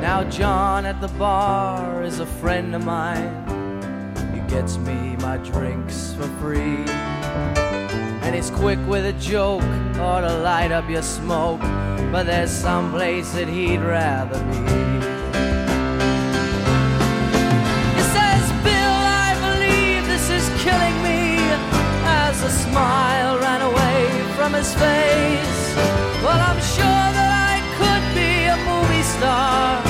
Now, 0.00 0.24
John 0.30 0.86
at 0.86 1.00
the 1.02 1.08
bar 1.18 2.02
is 2.02 2.20
a 2.20 2.26
friend 2.26 2.74
of 2.74 2.84
mine. 2.84 3.41
Drinks 5.44 6.14
for 6.14 6.28
free. 6.40 6.84
And 8.22 8.34
he's 8.34 8.50
quick 8.50 8.78
with 8.86 9.04
a 9.06 9.12
joke 9.14 9.62
or 9.98 10.20
to 10.20 10.38
light 10.42 10.72
up 10.72 10.88
your 10.88 11.02
smoke. 11.02 11.60
But 12.12 12.26
there's 12.26 12.50
some 12.50 12.92
place 12.92 13.32
that 13.32 13.48
he'd 13.48 13.80
rather 13.80 14.38
be. 14.38 14.58
He 17.96 18.02
says, 18.16 18.42
Bill, 18.66 18.96
I 19.24 19.30
believe 19.46 20.06
this 20.06 20.28
is 20.30 20.44
killing 20.62 20.96
me. 21.02 21.22
As 22.04 22.42
a 22.42 22.50
smile 22.50 23.38
ran 23.38 23.62
away 23.62 24.08
from 24.36 24.52
his 24.54 24.72
face. 24.74 25.62
Well, 26.22 26.40
I'm 26.40 26.60
sure 26.76 27.06
that 27.16 27.30
I 27.50 27.54
could 27.78 28.04
be 28.14 28.30
a 28.46 28.56
movie 28.70 29.06
star 29.16 29.80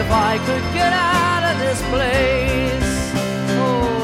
if 0.00 0.08
I 0.10 0.38
could 0.46 0.64
get 0.74 0.92
out 0.92 1.42
of 1.50 1.56
this 1.64 1.80
place. 1.92 2.92
Oh, 3.58 3.95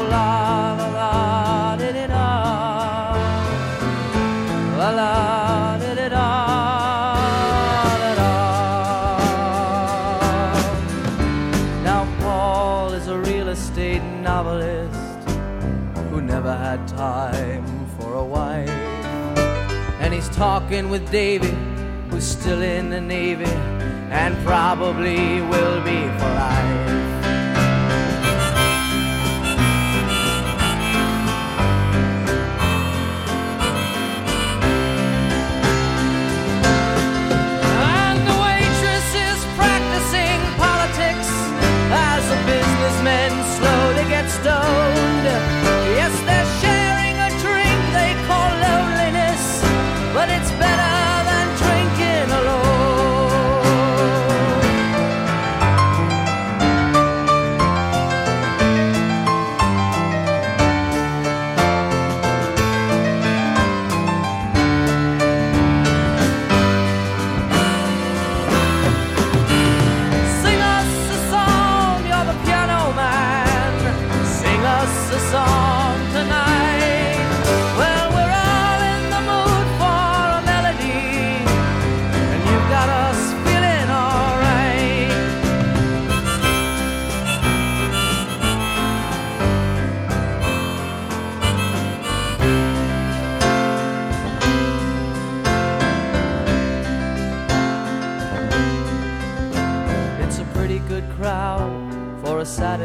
talking 20.43 20.89
with 20.89 21.09
Davy, 21.09 21.55
who's 22.09 22.25
still 22.25 22.61
in 22.61 22.89
the 22.89 22.99
Navy 22.99 23.45
and 24.11 24.35
probably 24.45 25.39
will 25.39 25.81
be 25.85 26.01
for 26.19 26.31
life. 26.35 26.72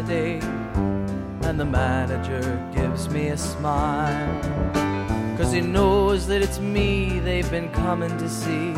Saturday, 0.08 0.40
and 1.46 1.60
the 1.60 1.66
manager 1.66 2.42
gives 2.74 3.10
me 3.10 3.28
a 3.28 3.36
smile. 3.36 4.40
Cause 5.36 5.52
he 5.52 5.60
knows 5.60 6.26
that 6.28 6.40
it's 6.40 6.58
me 6.58 7.20
they've 7.20 7.50
been 7.50 7.68
coming 7.72 8.16
to 8.16 8.28
see 8.28 8.72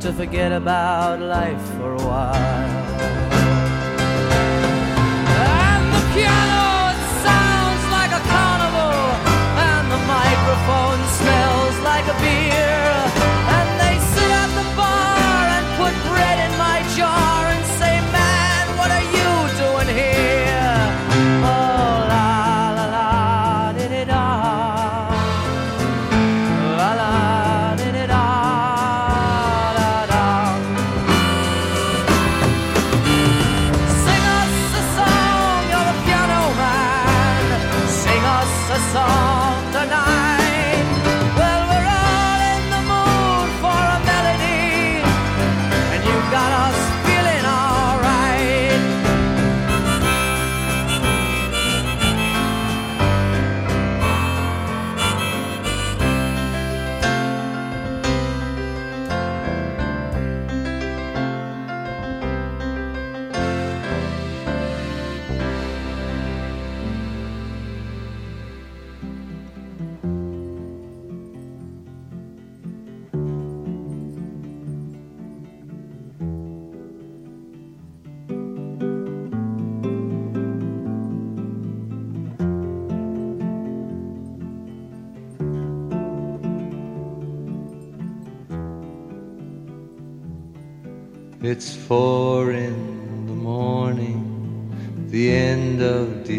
to 0.00 0.12
forget 0.12 0.52
about 0.52 1.20
life 1.20 1.62
for 1.76 1.94
a 1.94 2.02
while. 2.02 2.36
And 5.56 5.84
the 5.94 6.02
piano 6.12 6.92
sounds 7.24 7.84
like 7.96 8.12
a 8.20 8.22
carnival, 8.32 8.98
and 9.70 9.84
the 9.94 10.02
microphone 10.16 11.00
smells 11.18 11.78
like 11.80 12.06
a 12.14 12.16
beer. 12.20 12.67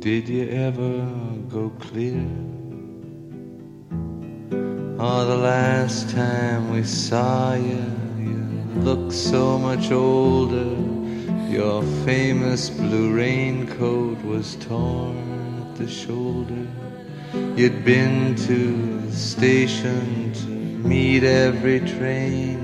Did 0.00 0.28
you 0.28 0.48
ever 0.50 1.04
go 1.48 1.70
clear? 1.80 2.24
Oh, 5.00 5.26
the 5.26 5.36
last 5.36 6.10
time 6.10 6.70
we 6.70 6.84
saw 6.84 7.54
you, 7.54 7.84
you 8.16 8.46
looked 8.76 9.12
so 9.12 9.58
much 9.58 9.90
older. 9.90 10.76
Your 11.50 11.82
famous 12.06 12.70
blue 12.70 13.12
raincoat 13.12 14.22
was 14.22 14.54
torn 14.60 15.64
at 15.66 15.76
the 15.76 15.88
shoulder. 15.88 16.64
You'd 17.56 17.84
been 17.84 18.36
to 18.46 19.00
the 19.00 19.12
station 19.12 20.32
to 20.32 20.46
meet 20.46 21.24
every 21.24 21.80
train. 21.80 22.60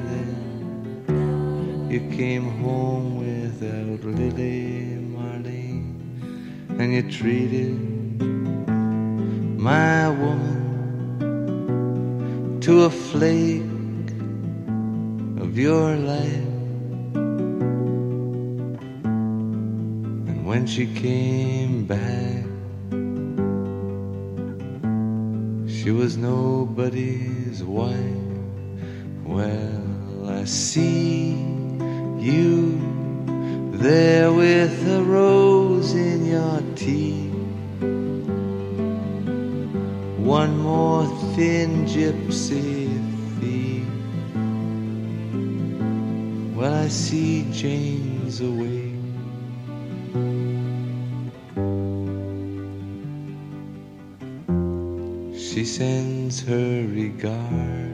Then 1.08 1.90
you 1.90 1.98
came 2.16 2.48
home 2.62 3.16
without 3.18 4.04
Lily 4.04 4.63
and 6.84 6.92
you 6.92 7.02
treated 7.10 7.74
my 9.58 10.10
woman 10.10 10.60
to 12.60 12.82
a 12.82 12.90
flake 12.90 13.62
of 15.42 15.56
your 15.56 15.96
life. 15.96 16.50
And 20.28 20.44
when 20.44 20.66
she 20.66 20.86
came 20.86 21.86
back, 21.86 22.44
she 25.66 25.90
was 25.90 26.18
nobody's 26.18 27.64
wife. 27.64 27.96
Well, 29.24 30.28
I 30.28 30.44
see 30.44 31.30
you 32.18 32.78
there 33.72 34.30
with 34.34 34.86
a 34.86 35.02
rose 35.02 35.63
in 35.74 36.26
your 36.26 36.62
teeth. 36.76 37.34
One 40.18 40.56
more 40.58 41.06
thin 41.34 41.84
gypsy 41.86 42.88
thief. 43.40 43.86
Well, 46.56 46.74
I 46.74 46.88
see 46.88 47.46
Jane's 47.50 48.40
away. 48.40 48.94
She 55.36 55.64
sends 55.64 56.40
her 56.44 56.86
regard. 56.88 57.93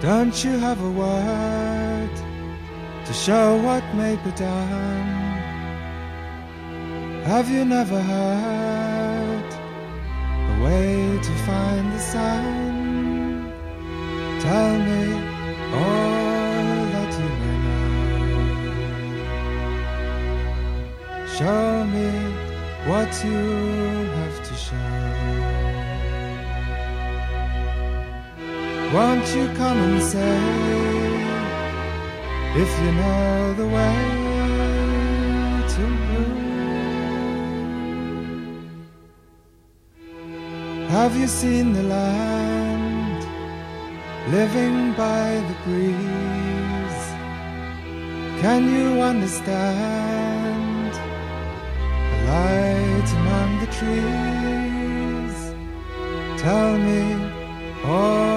Don't 0.00 0.44
you 0.44 0.58
have 0.58 0.78
a 0.82 0.90
word 0.90 2.10
to 3.06 3.12
show 3.14 3.56
what 3.62 3.82
may 3.94 4.16
be 4.16 4.30
done. 4.32 5.06
Have 7.24 7.48
you 7.48 7.64
never 7.64 7.98
heard 8.02 9.50
a 10.52 10.62
way 10.62 11.18
to 11.18 11.32
find 11.46 11.92
the 11.94 11.98
sun? 11.98 13.50
Tell 14.40 14.78
me 14.78 15.14
all 15.72 16.86
that 16.94 17.12
you 17.18 17.30
may 17.40 17.56
know. 17.64 17.86
Show 21.38 21.84
me 21.86 22.10
what 22.86 23.10
you 23.24 23.42
have 24.18 24.45
Won't 28.94 29.26
you 29.34 29.48
come 29.54 29.78
and 29.78 30.00
say 30.00 30.38
if 32.62 32.70
you 32.82 32.92
know 32.92 33.52
the 33.54 33.66
way 33.66 33.98
to 35.72 35.82
blue? 36.06 36.36
Have 40.88 41.16
you 41.16 41.26
seen 41.26 41.72
the 41.72 41.82
land 41.82 43.22
living 44.30 44.92
by 44.92 45.42
the 45.48 45.56
breeze? 45.64 47.02
Can 48.40 48.62
you 48.72 49.02
understand 49.02 50.92
the 52.10 52.18
light 52.30 53.08
among 53.20 53.50
the 53.62 53.70
trees? 53.78 55.36
Tell 56.40 56.78
me 56.78 57.02
all 57.84 58.35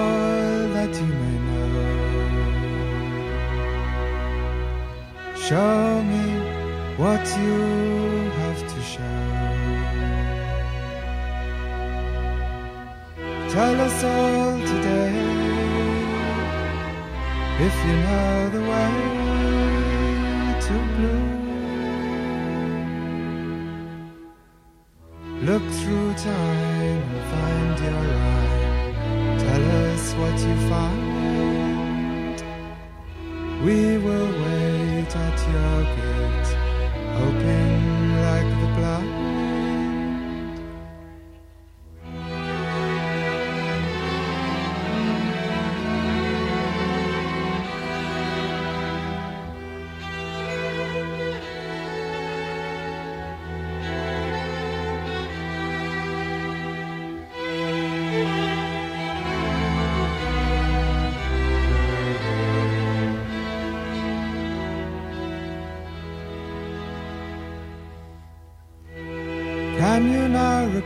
Show 5.50 6.02
me 6.04 6.26
what 6.96 7.26
you 7.36 7.58
have 8.38 8.60
to 8.72 8.80
show. 8.92 9.20
Tell 13.50 13.76
us 13.80 14.04
all 14.04 14.58
today 14.72 15.14
if 17.66 17.74
you 17.86 17.94
know 18.06 18.48
the 18.56 18.62
way 18.70 18.94
to 20.66 20.74
blue. 20.94 21.26
Look 25.48 25.66
through 25.80 26.10
time 26.14 27.02
and 27.16 27.24
find 27.32 27.76
your 27.86 28.04
eye. 28.36 29.36
Tell 29.46 29.64
us 29.82 30.04
what 30.14 30.36
you 30.46 30.54
find. 30.70 31.10
We 33.64 33.99
at 35.30 35.40
your 35.52 35.82
gate, 35.96 36.50
hoping 37.18 38.16
like 38.22 38.50
the 38.60 38.66
blind. 38.76 39.19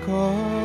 Now 0.07 0.64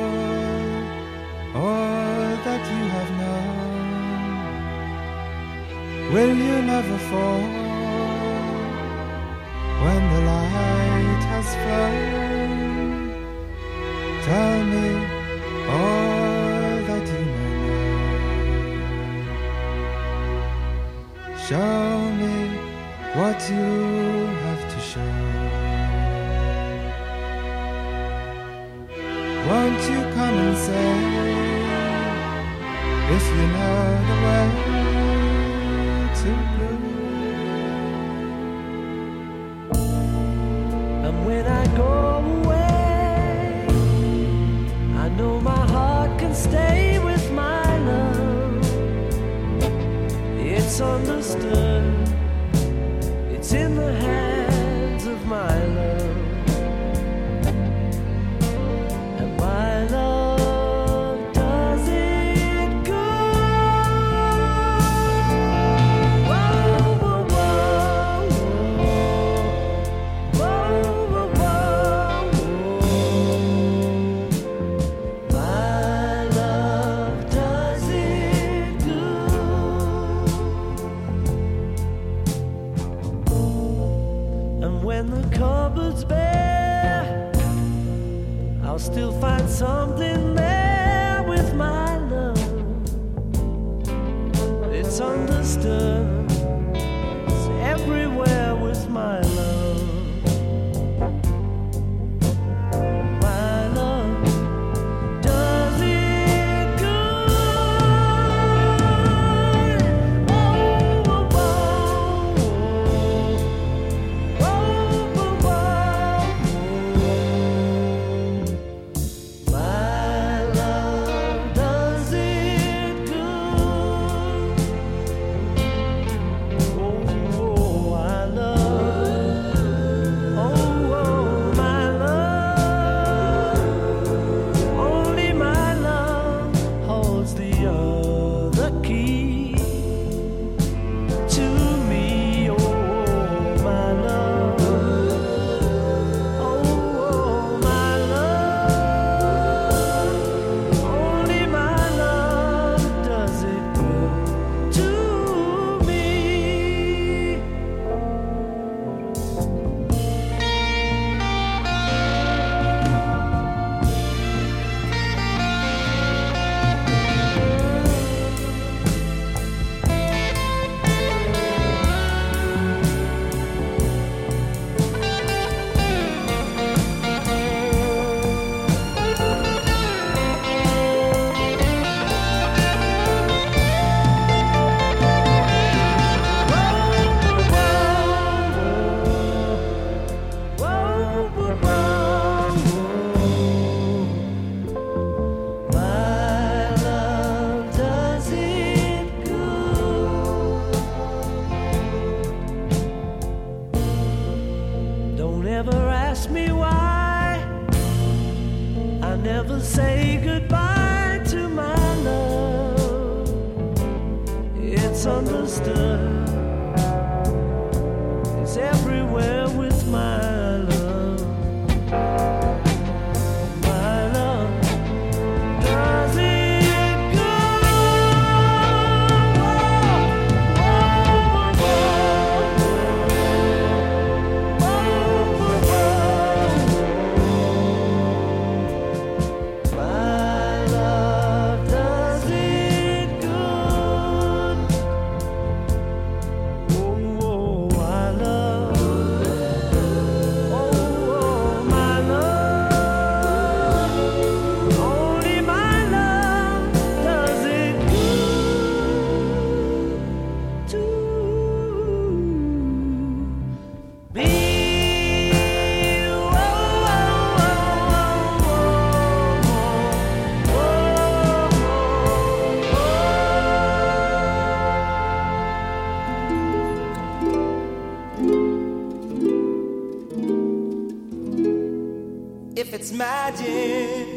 it's 282.90 282.98
magic, 282.98 284.08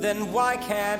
then 0.00 0.32
why 0.32 0.56
can't 0.56 0.99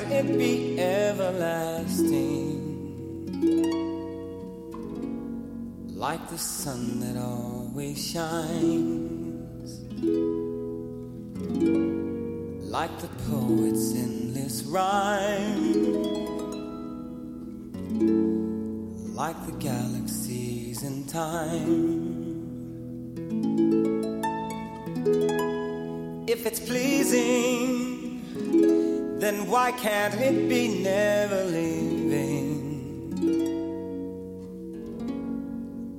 can't 29.80 30.14
it 30.14 30.46
be 30.46 30.82
never 30.82 31.44
leaving? 31.44 32.60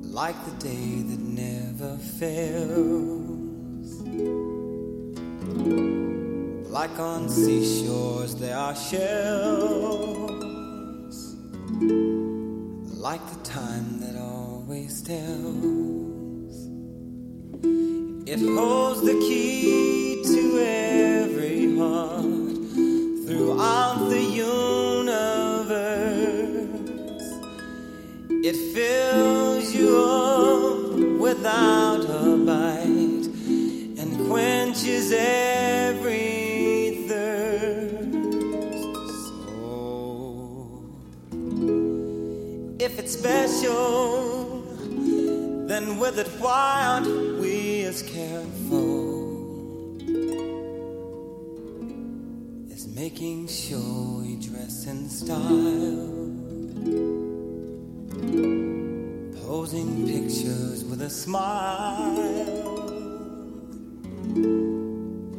Like 0.04 0.36
the 0.46 0.52
day 0.64 1.02
that 1.10 1.20
never 1.20 1.98
fails. 2.20 3.90
Like 6.70 7.00
on 7.00 7.28
seashores, 7.28 8.36
there 8.36 8.56
are 8.56 8.76
shells. 8.76 10.28
Like 13.08 13.26
the 13.34 13.40
time 13.44 14.00
that 14.02 14.16
always 14.16 15.02
tells. 15.02 16.68
It 18.28 18.40
holds 18.56 19.02
the 19.02 19.14
key 19.14 19.91
fills 28.74 29.76
you 29.76 29.98
up 29.98 31.20
without 31.20 32.00
a 32.06 32.38
bite 32.38 33.28
and 34.00 34.28
quenches 34.30 35.12
every 35.12 37.06
thirst. 37.08 38.02
So, 39.28 40.86
if 42.80 42.98
it's 42.98 43.12
special, 43.12 44.62
then 45.68 46.00
with 46.00 46.18
it, 46.18 46.28
why 46.40 46.86
aren't 46.86 47.40
we 47.42 47.84
as 47.84 48.02
careful 48.04 49.02
as 52.72 52.88
making 52.88 53.48
sure 53.48 54.22
we 54.22 54.38
dress 54.38 54.86
in 54.88 55.10
style? 55.10 56.22
Posing 59.52 60.08
pictures 60.08 60.80
with 60.86 61.02
a 61.02 61.10
smile, 61.10 62.16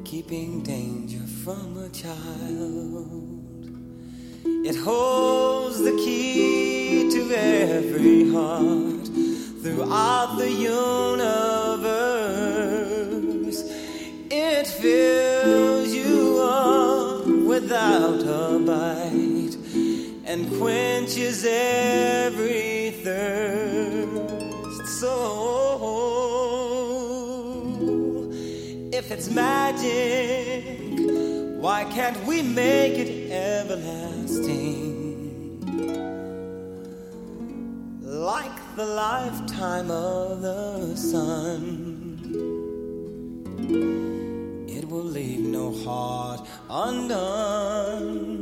keeping 0.04 0.62
danger 0.62 1.24
from 1.42 1.78
a 1.78 1.88
child. 1.88 3.70
It 4.66 4.76
holds 4.76 5.78
the 5.78 5.92
key 5.92 7.08
to 7.10 7.32
every 7.34 8.30
heart 8.30 9.08
throughout 9.62 10.36
the 10.36 10.50
universe. 10.50 11.30
It 14.30 14.66
fills 14.66 15.94
you 15.94 16.38
up 16.38 17.26
without 17.26 18.20
a 18.20 18.58
bite 18.58 19.56
and 20.26 20.50
quenches 20.58 21.46
every 21.46 22.90
thirst. 23.02 23.71
So, 25.02 25.10
if 28.92 29.10
it's 29.10 29.28
magic, 29.28 30.64
why 31.60 31.82
can't 31.86 32.24
we 32.24 32.40
make 32.42 32.92
it 33.04 33.32
everlasting? 33.32 34.60
Like 38.00 38.76
the 38.76 38.86
lifetime 38.86 39.90
of 39.90 40.40
the 40.40 40.94
sun, 40.94 41.64
it 44.68 44.88
will 44.88 45.02
leave 45.02 45.40
no 45.40 45.72
heart 45.82 46.46
undone. 46.70 48.41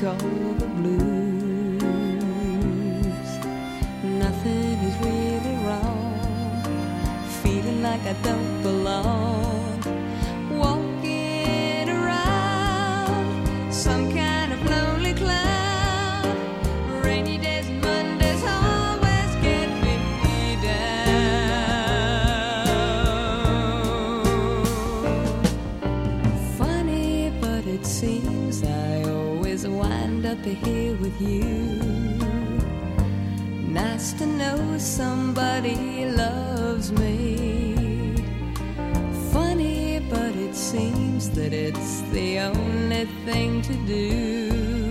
call 0.00 0.16
the 0.16 0.66
blues. 0.78 1.82
Nothing 4.02 4.78
is 4.88 4.96
really 5.04 5.56
wrong. 5.66 6.14
Feeling 7.42 7.82
like 7.82 8.00
I 8.06 8.14
don't 8.22 8.62
belong. 8.62 9.49
be 30.42 30.54
here 30.54 30.94
with 30.94 31.20
you. 31.20 31.44
Nice 33.68 34.14
to 34.14 34.26
know 34.26 34.78
somebody 34.78 36.06
loves 36.06 36.92
me. 36.92 38.14
Funny, 39.32 40.00
but 40.08 40.34
it 40.34 40.54
seems 40.54 41.30
that 41.30 41.52
it's 41.52 42.00
the 42.12 42.38
only 42.38 43.04
thing 43.26 43.60
to 43.62 43.74
do. 43.86 44.88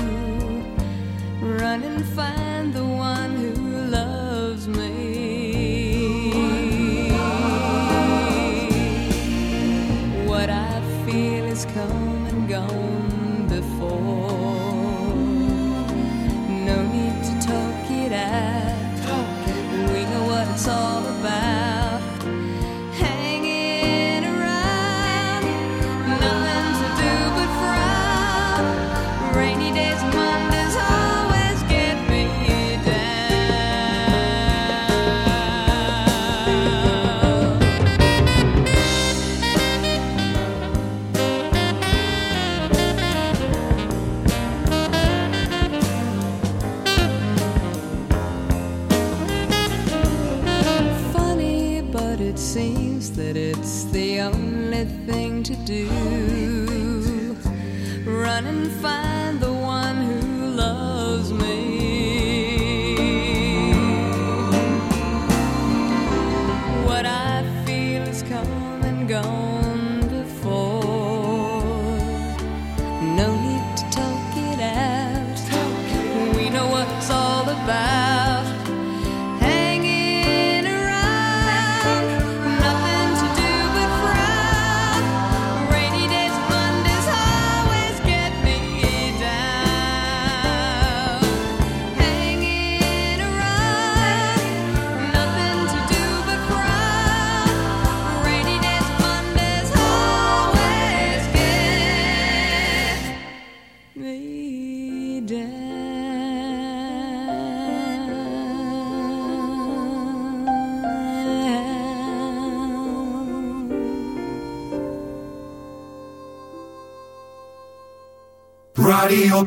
Run 1.41 1.83
and 1.83 2.05
find 2.05 2.48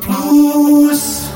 Plus. 0.01 1.28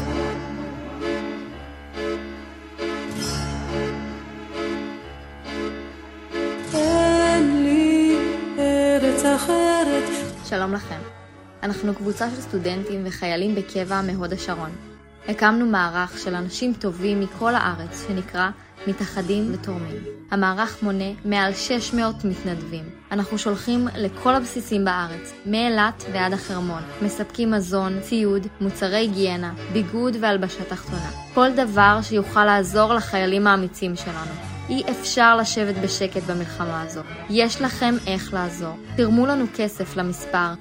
שלום 10.44 10.74
לכם. 10.74 10.96
אנחנו 11.62 11.94
קבוצה 11.94 12.30
של 12.30 12.40
סטודנטים 12.40 13.02
וחיילים 13.04 13.54
בקבע 13.54 14.00
מהוד 14.02 14.32
השרון. 14.32 14.70
הקמנו 15.28 15.66
מערך 15.66 16.18
של 16.18 16.34
אנשים 16.34 16.72
טובים 16.72 17.20
מכל 17.20 17.54
הארץ 17.54 18.06
שנקרא 18.08 18.50
מתאחדים 18.86 19.54
ותורמים. 19.54 20.15
המערך 20.30 20.82
מונה 20.82 21.10
מעל 21.24 21.54
600 21.54 22.24
מתנדבים. 22.24 22.84
אנחנו 23.10 23.38
שולחים 23.38 23.88
לכל 23.96 24.34
הבסיסים 24.34 24.84
בארץ, 24.84 25.32
מאילת 25.46 26.04
ועד 26.12 26.32
החרמון. 26.32 26.82
מספקים 27.02 27.50
מזון, 27.50 28.00
ציוד, 28.00 28.46
מוצרי 28.60 28.96
היגיינה, 28.96 29.54
ביגוד 29.72 30.16
והלבשה 30.20 30.64
תחתונה. 30.64 31.10
כל 31.34 31.50
דבר 31.56 31.98
שיוכל 32.02 32.44
לעזור 32.44 32.94
לחיילים 32.94 33.46
האמיצים 33.46 33.96
שלנו. 33.96 34.56
אי 34.68 34.82
אפשר 34.90 35.36
לשבת 35.36 35.74
בשקט 35.74 36.22
במלחמה 36.22 36.82
הזו. 36.82 37.00
יש 37.30 37.60
לכם 37.60 37.94
איך 38.06 38.34
לעזור. 38.34 38.76
תרמו 38.96 39.26
לנו 39.26 39.44
כסף 39.56 39.96
למספר 39.96 40.52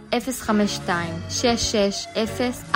052-660-4320 2.73 2.75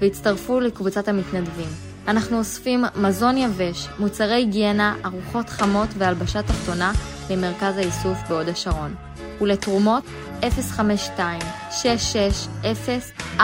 והצטרפו 0.00 0.60
לקבוצת 0.60 1.08
המתנדבים. 1.08 1.85
אנחנו 2.08 2.38
אוספים 2.38 2.84
מזון 2.96 3.36
יבש, 3.36 3.88
מוצרי 3.98 4.34
היגיינה, 4.34 4.94
ארוחות 5.04 5.48
חמות 5.48 5.88
והלבשה 5.98 6.42
תחתונה 6.42 6.92
למרכז 7.30 7.76
האיסוף 7.76 8.18
בהוד 8.28 8.48
השרון. 8.48 8.94
ולתרומות 9.40 10.04
052-660-4320. 10.42 13.40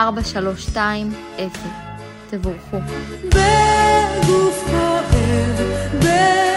תבורכו. 2.29 2.77
בגוף 3.29 4.67
כואב, 4.71 5.05
בלב 5.99 6.52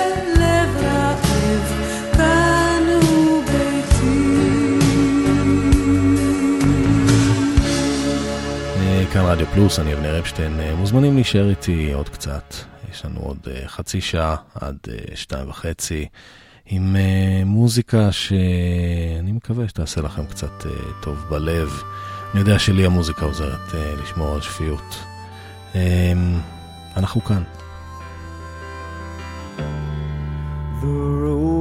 כאן 9.17 9.25
רדיו 9.25 9.47
פלוס, 9.47 9.79
אני 9.79 9.95
אבנר 9.95 10.19
אפשטיין. 10.19 10.61
אה, 10.61 10.75
מוזמנים 10.75 11.15
להישאר 11.15 11.51
איתי 11.51 11.93
עוד 11.93 12.09
קצת. 12.09 12.55
יש 12.91 13.05
לנו 13.05 13.21
עוד 13.21 13.39
אה, 13.51 13.69
חצי 13.69 14.01
שעה 14.01 14.37
עד 14.55 14.77
אה, 14.89 15.17
שתיים 15.17 15.49
וחצי, 15.49 16.07
עם 16.67 16.97
מוזיקה 17.45 18.13
שאני 18.13 19.33
מקווה 19.33 19.69
שתעשה 19.69 20.01
לכם 20.01 20.27
קצת 20.27 20.65
טוב 21.03 21.19
בלב. 21.31 21.83
אני 22.33 22.41
יודע 22.41 22.59
שלי 22.59 22.87
המוזיקה 22.87 23.25
עוזרת 23.25 23.75
לשמור 24.03 24.35
על 24.35 24.41
שפיות. 24.41 25.05
אנחנו 26.97 27.25
כאן. 27.25 27.43
The 30.81 31.23
road 31.23 31.56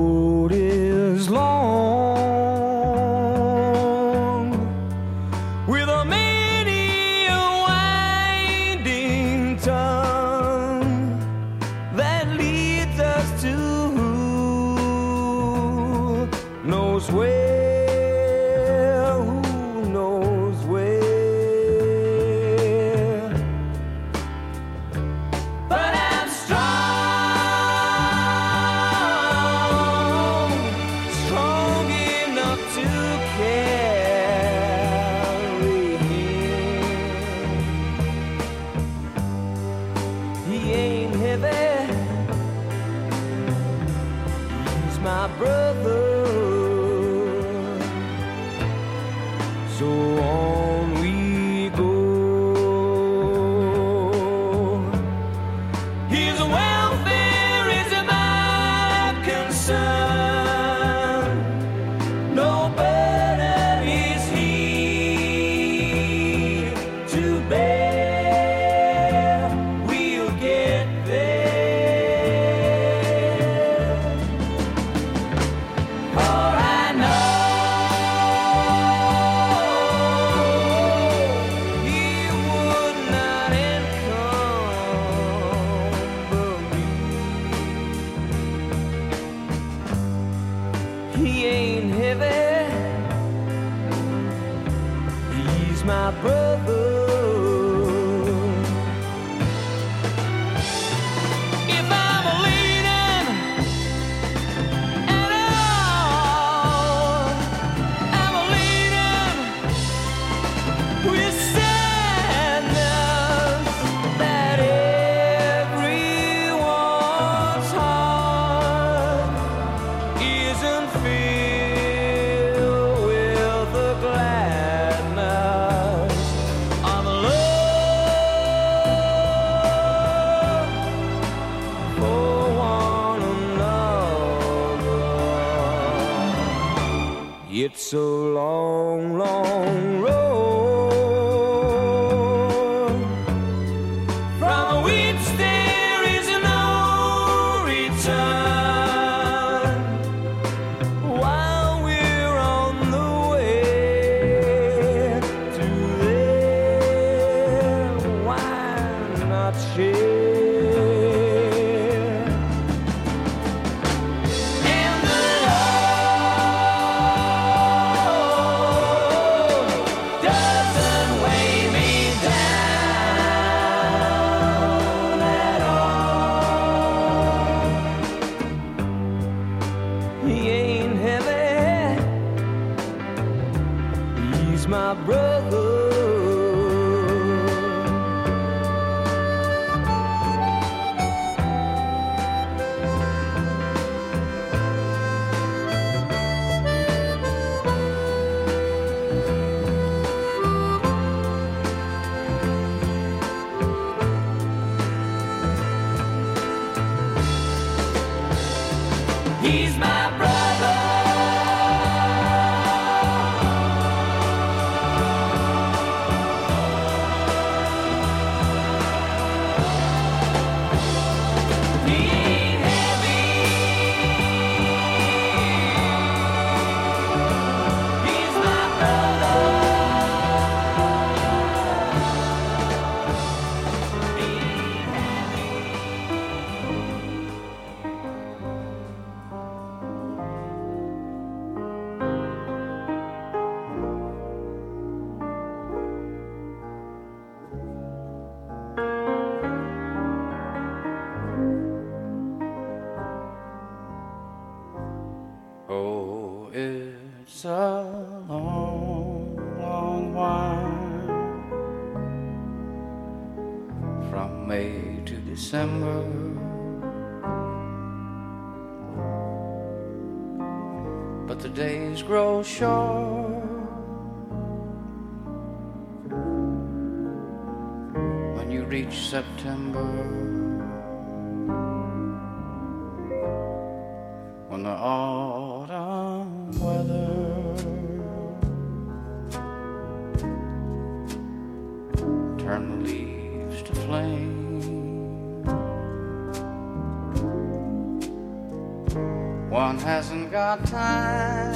time 300.63 301.54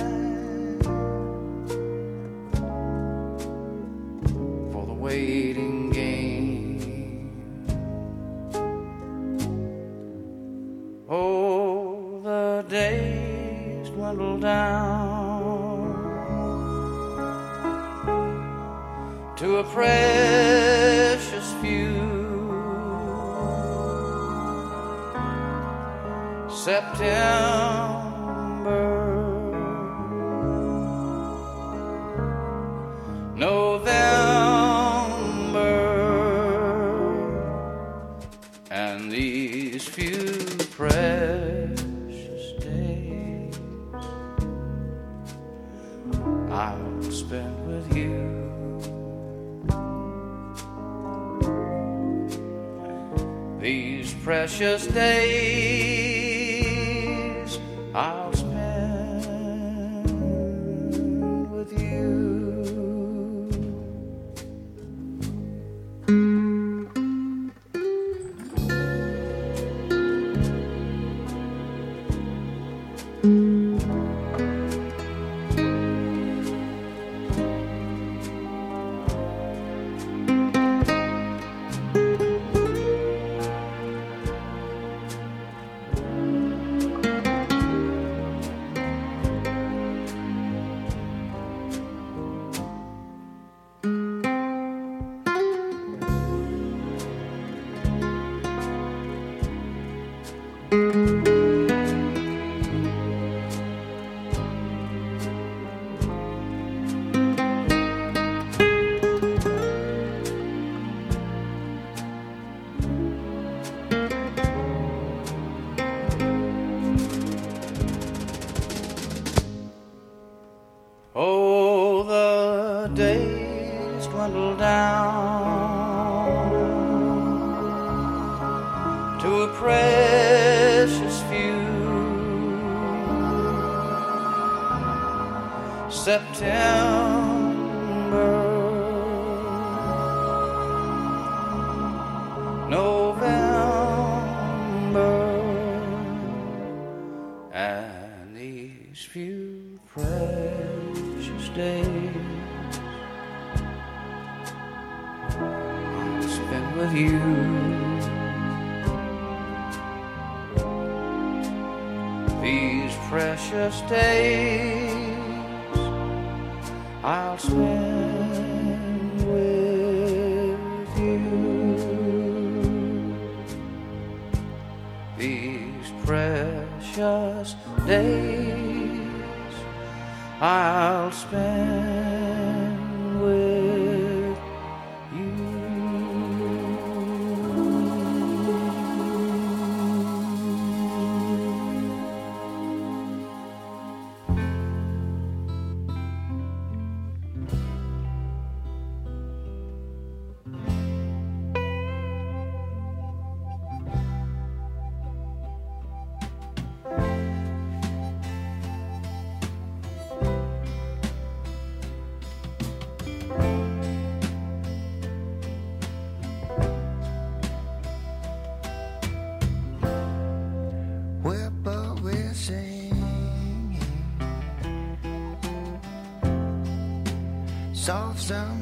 soft 227.90 228.20
summer 228.20 228.59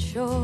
shore. 0.00 0.39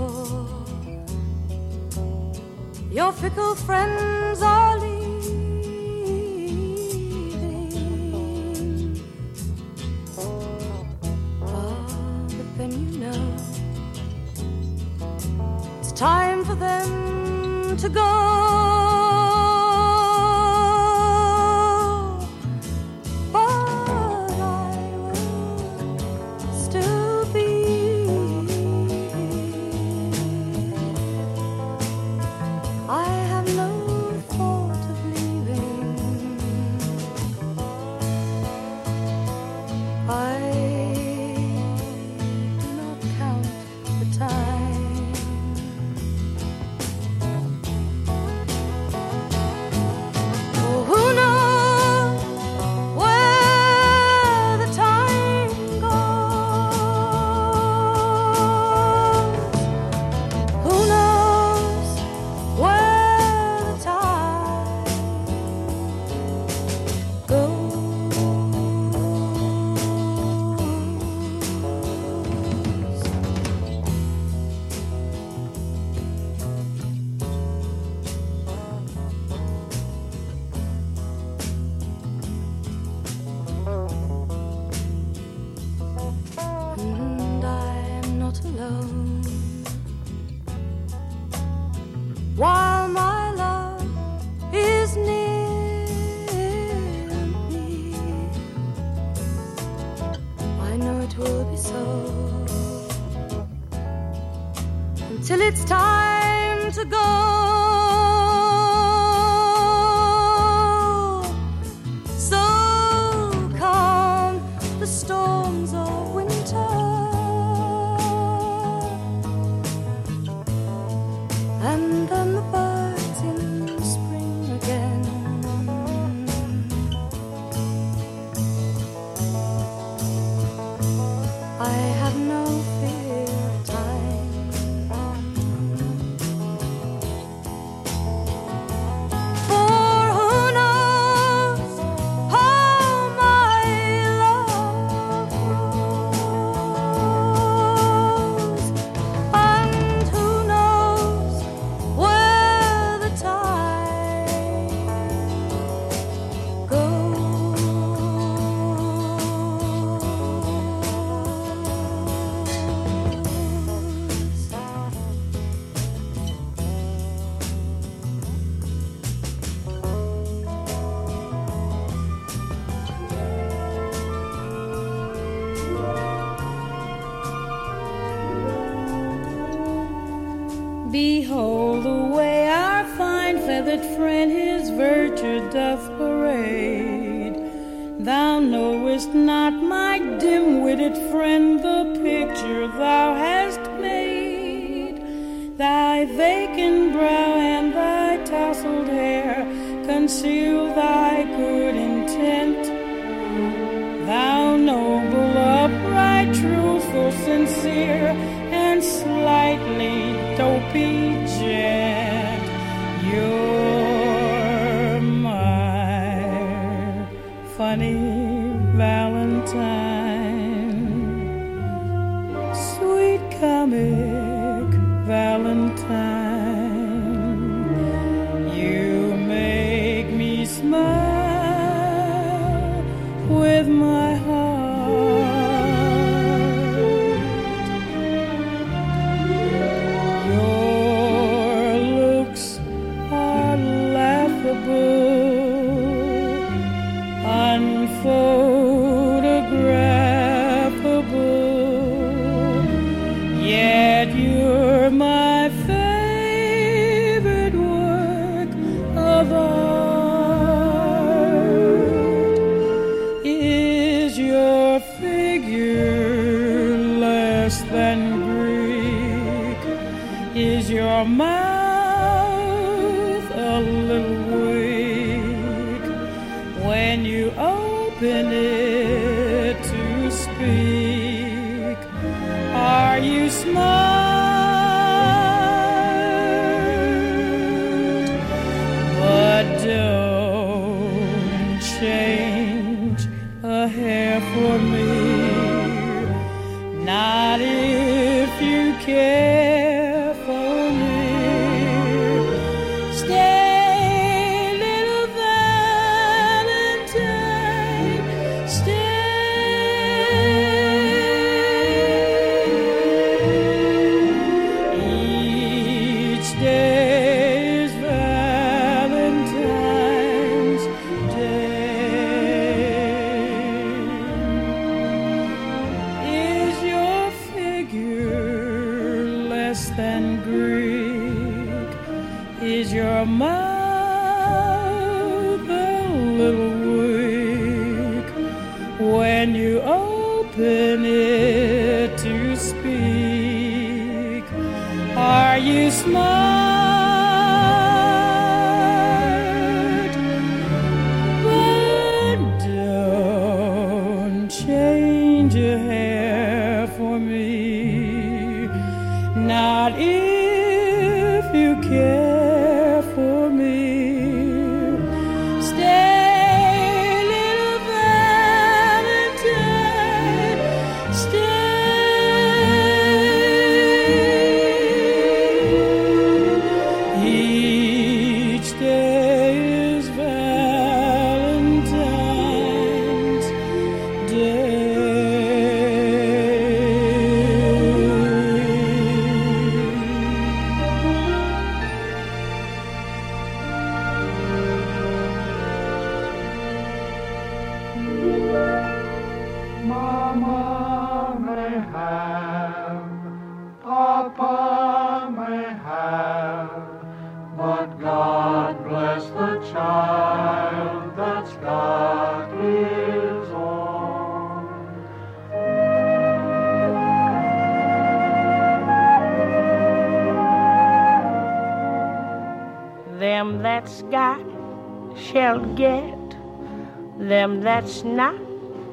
That's 427.77 427.85
not 427.85 428.17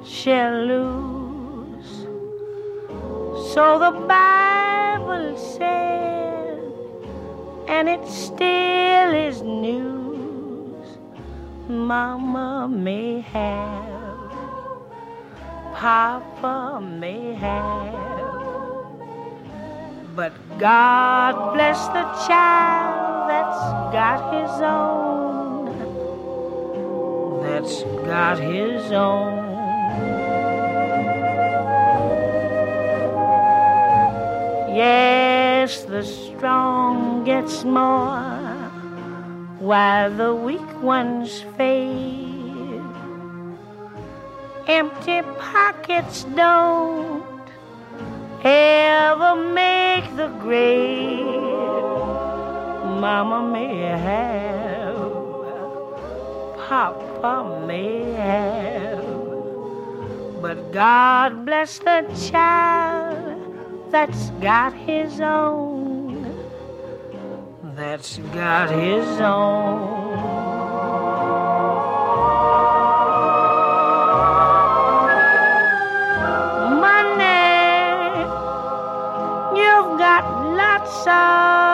shall 0.05 0.65
lose. 0.65 2.07
So 3.53 3.79
the 3.79 3.91
Bible 4.07 5.37
said, 5.37 6.59
and 7.67 7.89
it 7.89 8.07
still 8.07 9.13
is 9.13 9.41
news. 9.41 10.97
Mama 11.67 12.67
may 12.69 13.19
have, 13.21 14.31
Papa 15.73 16.79
may 16.81 17.33
have, 17.35 17.93
but 20.15 20.33
God 20.59 21.53
bless 21.53 21.87
the 21.87 22.05
child 22.27 23.29
that's 23.29 23.59
got 23.91 24.33
his 24.33 24.61
own, 24.61 25.02
that's 27.63 27.83
got 28.05 28.39
his 28.39 28.91
own. 28.91 29.37
Yes, 34.75 35.83
the 35.83 36.03
strong 36.03 37.23
gets 37.23 37.63
more 37.63 38.19
while 39.59 40.11
the 40.11 40.35
weak 40.35 40.81
ones 40.81 41.45
fade. 41.55 42.81
Empty 44.67 45.21
pockets 45.39 46.25
don't 46.35 47.23
ever 48.43 49.35
make 49.53 50.15
the 50.17 50.27
grade. 50.41 51.23
Mama 52.99 53.47
may 53.51 53.75
have, 54.07 55.11
Papa 56.67 57.12
may 57.23 58.11
have, 58.15 59.01
but 60.41 60.73
God 60.73 61.45
bless 61.45 61.79
the 61.79 62.03
child 62.29 63.39
that's 63.91 64.29
got 64.41 64.73
his 64.73 65.21
own, 65.21 66.27
that's 67.75 68.17
got 68.17 68.71
his 68.71 69.07
own. 69.21 70.17
Money, 76.81 78.19
you've 79.55 79.97
got 79.97 80.25
lots 80.57 81.07
of 81.07 81.72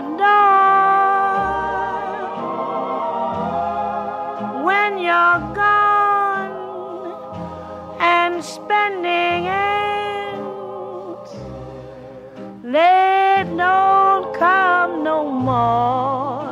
door 0.00 1.58
when 4.64 4.98
you're 4.98 5.42
gone 5.54 6.52
and 8.00 8.44
spending 8.44 9.46
ends, 9.46 11.30
they 12.62 13.44
don't 13.56 14.34
come 14.34 15.02
no 15.04 15.28
more. 15.30 16.48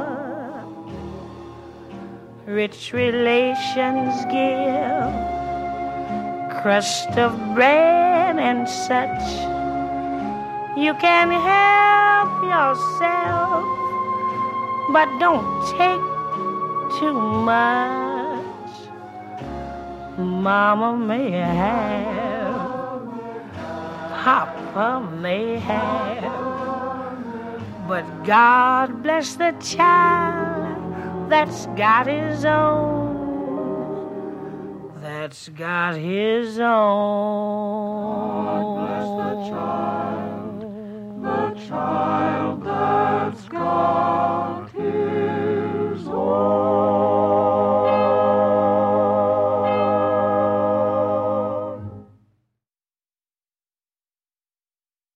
Rich 2.47 2.93
relations 2.93 4.15
give 4.27 5.13
crust 6.63 7.11
of 7.19 7.33
bread 7.55 8.39
and 8.39 8.69
such. 8.69 9.56
You 10.77 10.93
can 10.95 11.31
help 11.31 12.43
yourself, 12.45 13.65
but 14.93 15.09
don't 15.19 15.67
take 15.79 16.05
too 17.01 17.15
much. 17.15 18.45
Mama 20.19 20.97
may 20.97 21.31
have, 21.31 23.01
Papa 24.23 25.01
may 25.21 25.59
have, 25.59 26.23
but 27.89 28.05
God 28.25 29.03
bless 29.03 29.35
the 29.35 29.55
child 29.61 31.31
that's 31.31 31.67
got 31.69 32.07
his 32.07 32.45
own, 32.45 33.15
that's 35.01 35.49
got 35.49 35.97
his 35.97 36.61
own. 36.61 36.67
God 38.45 38.77
bless 38.77 39.09
the 39.09 39.35
child, 39.51 40.26
child 41.67 42.63
that's 42.63 43.49
gone. 43.49 44.66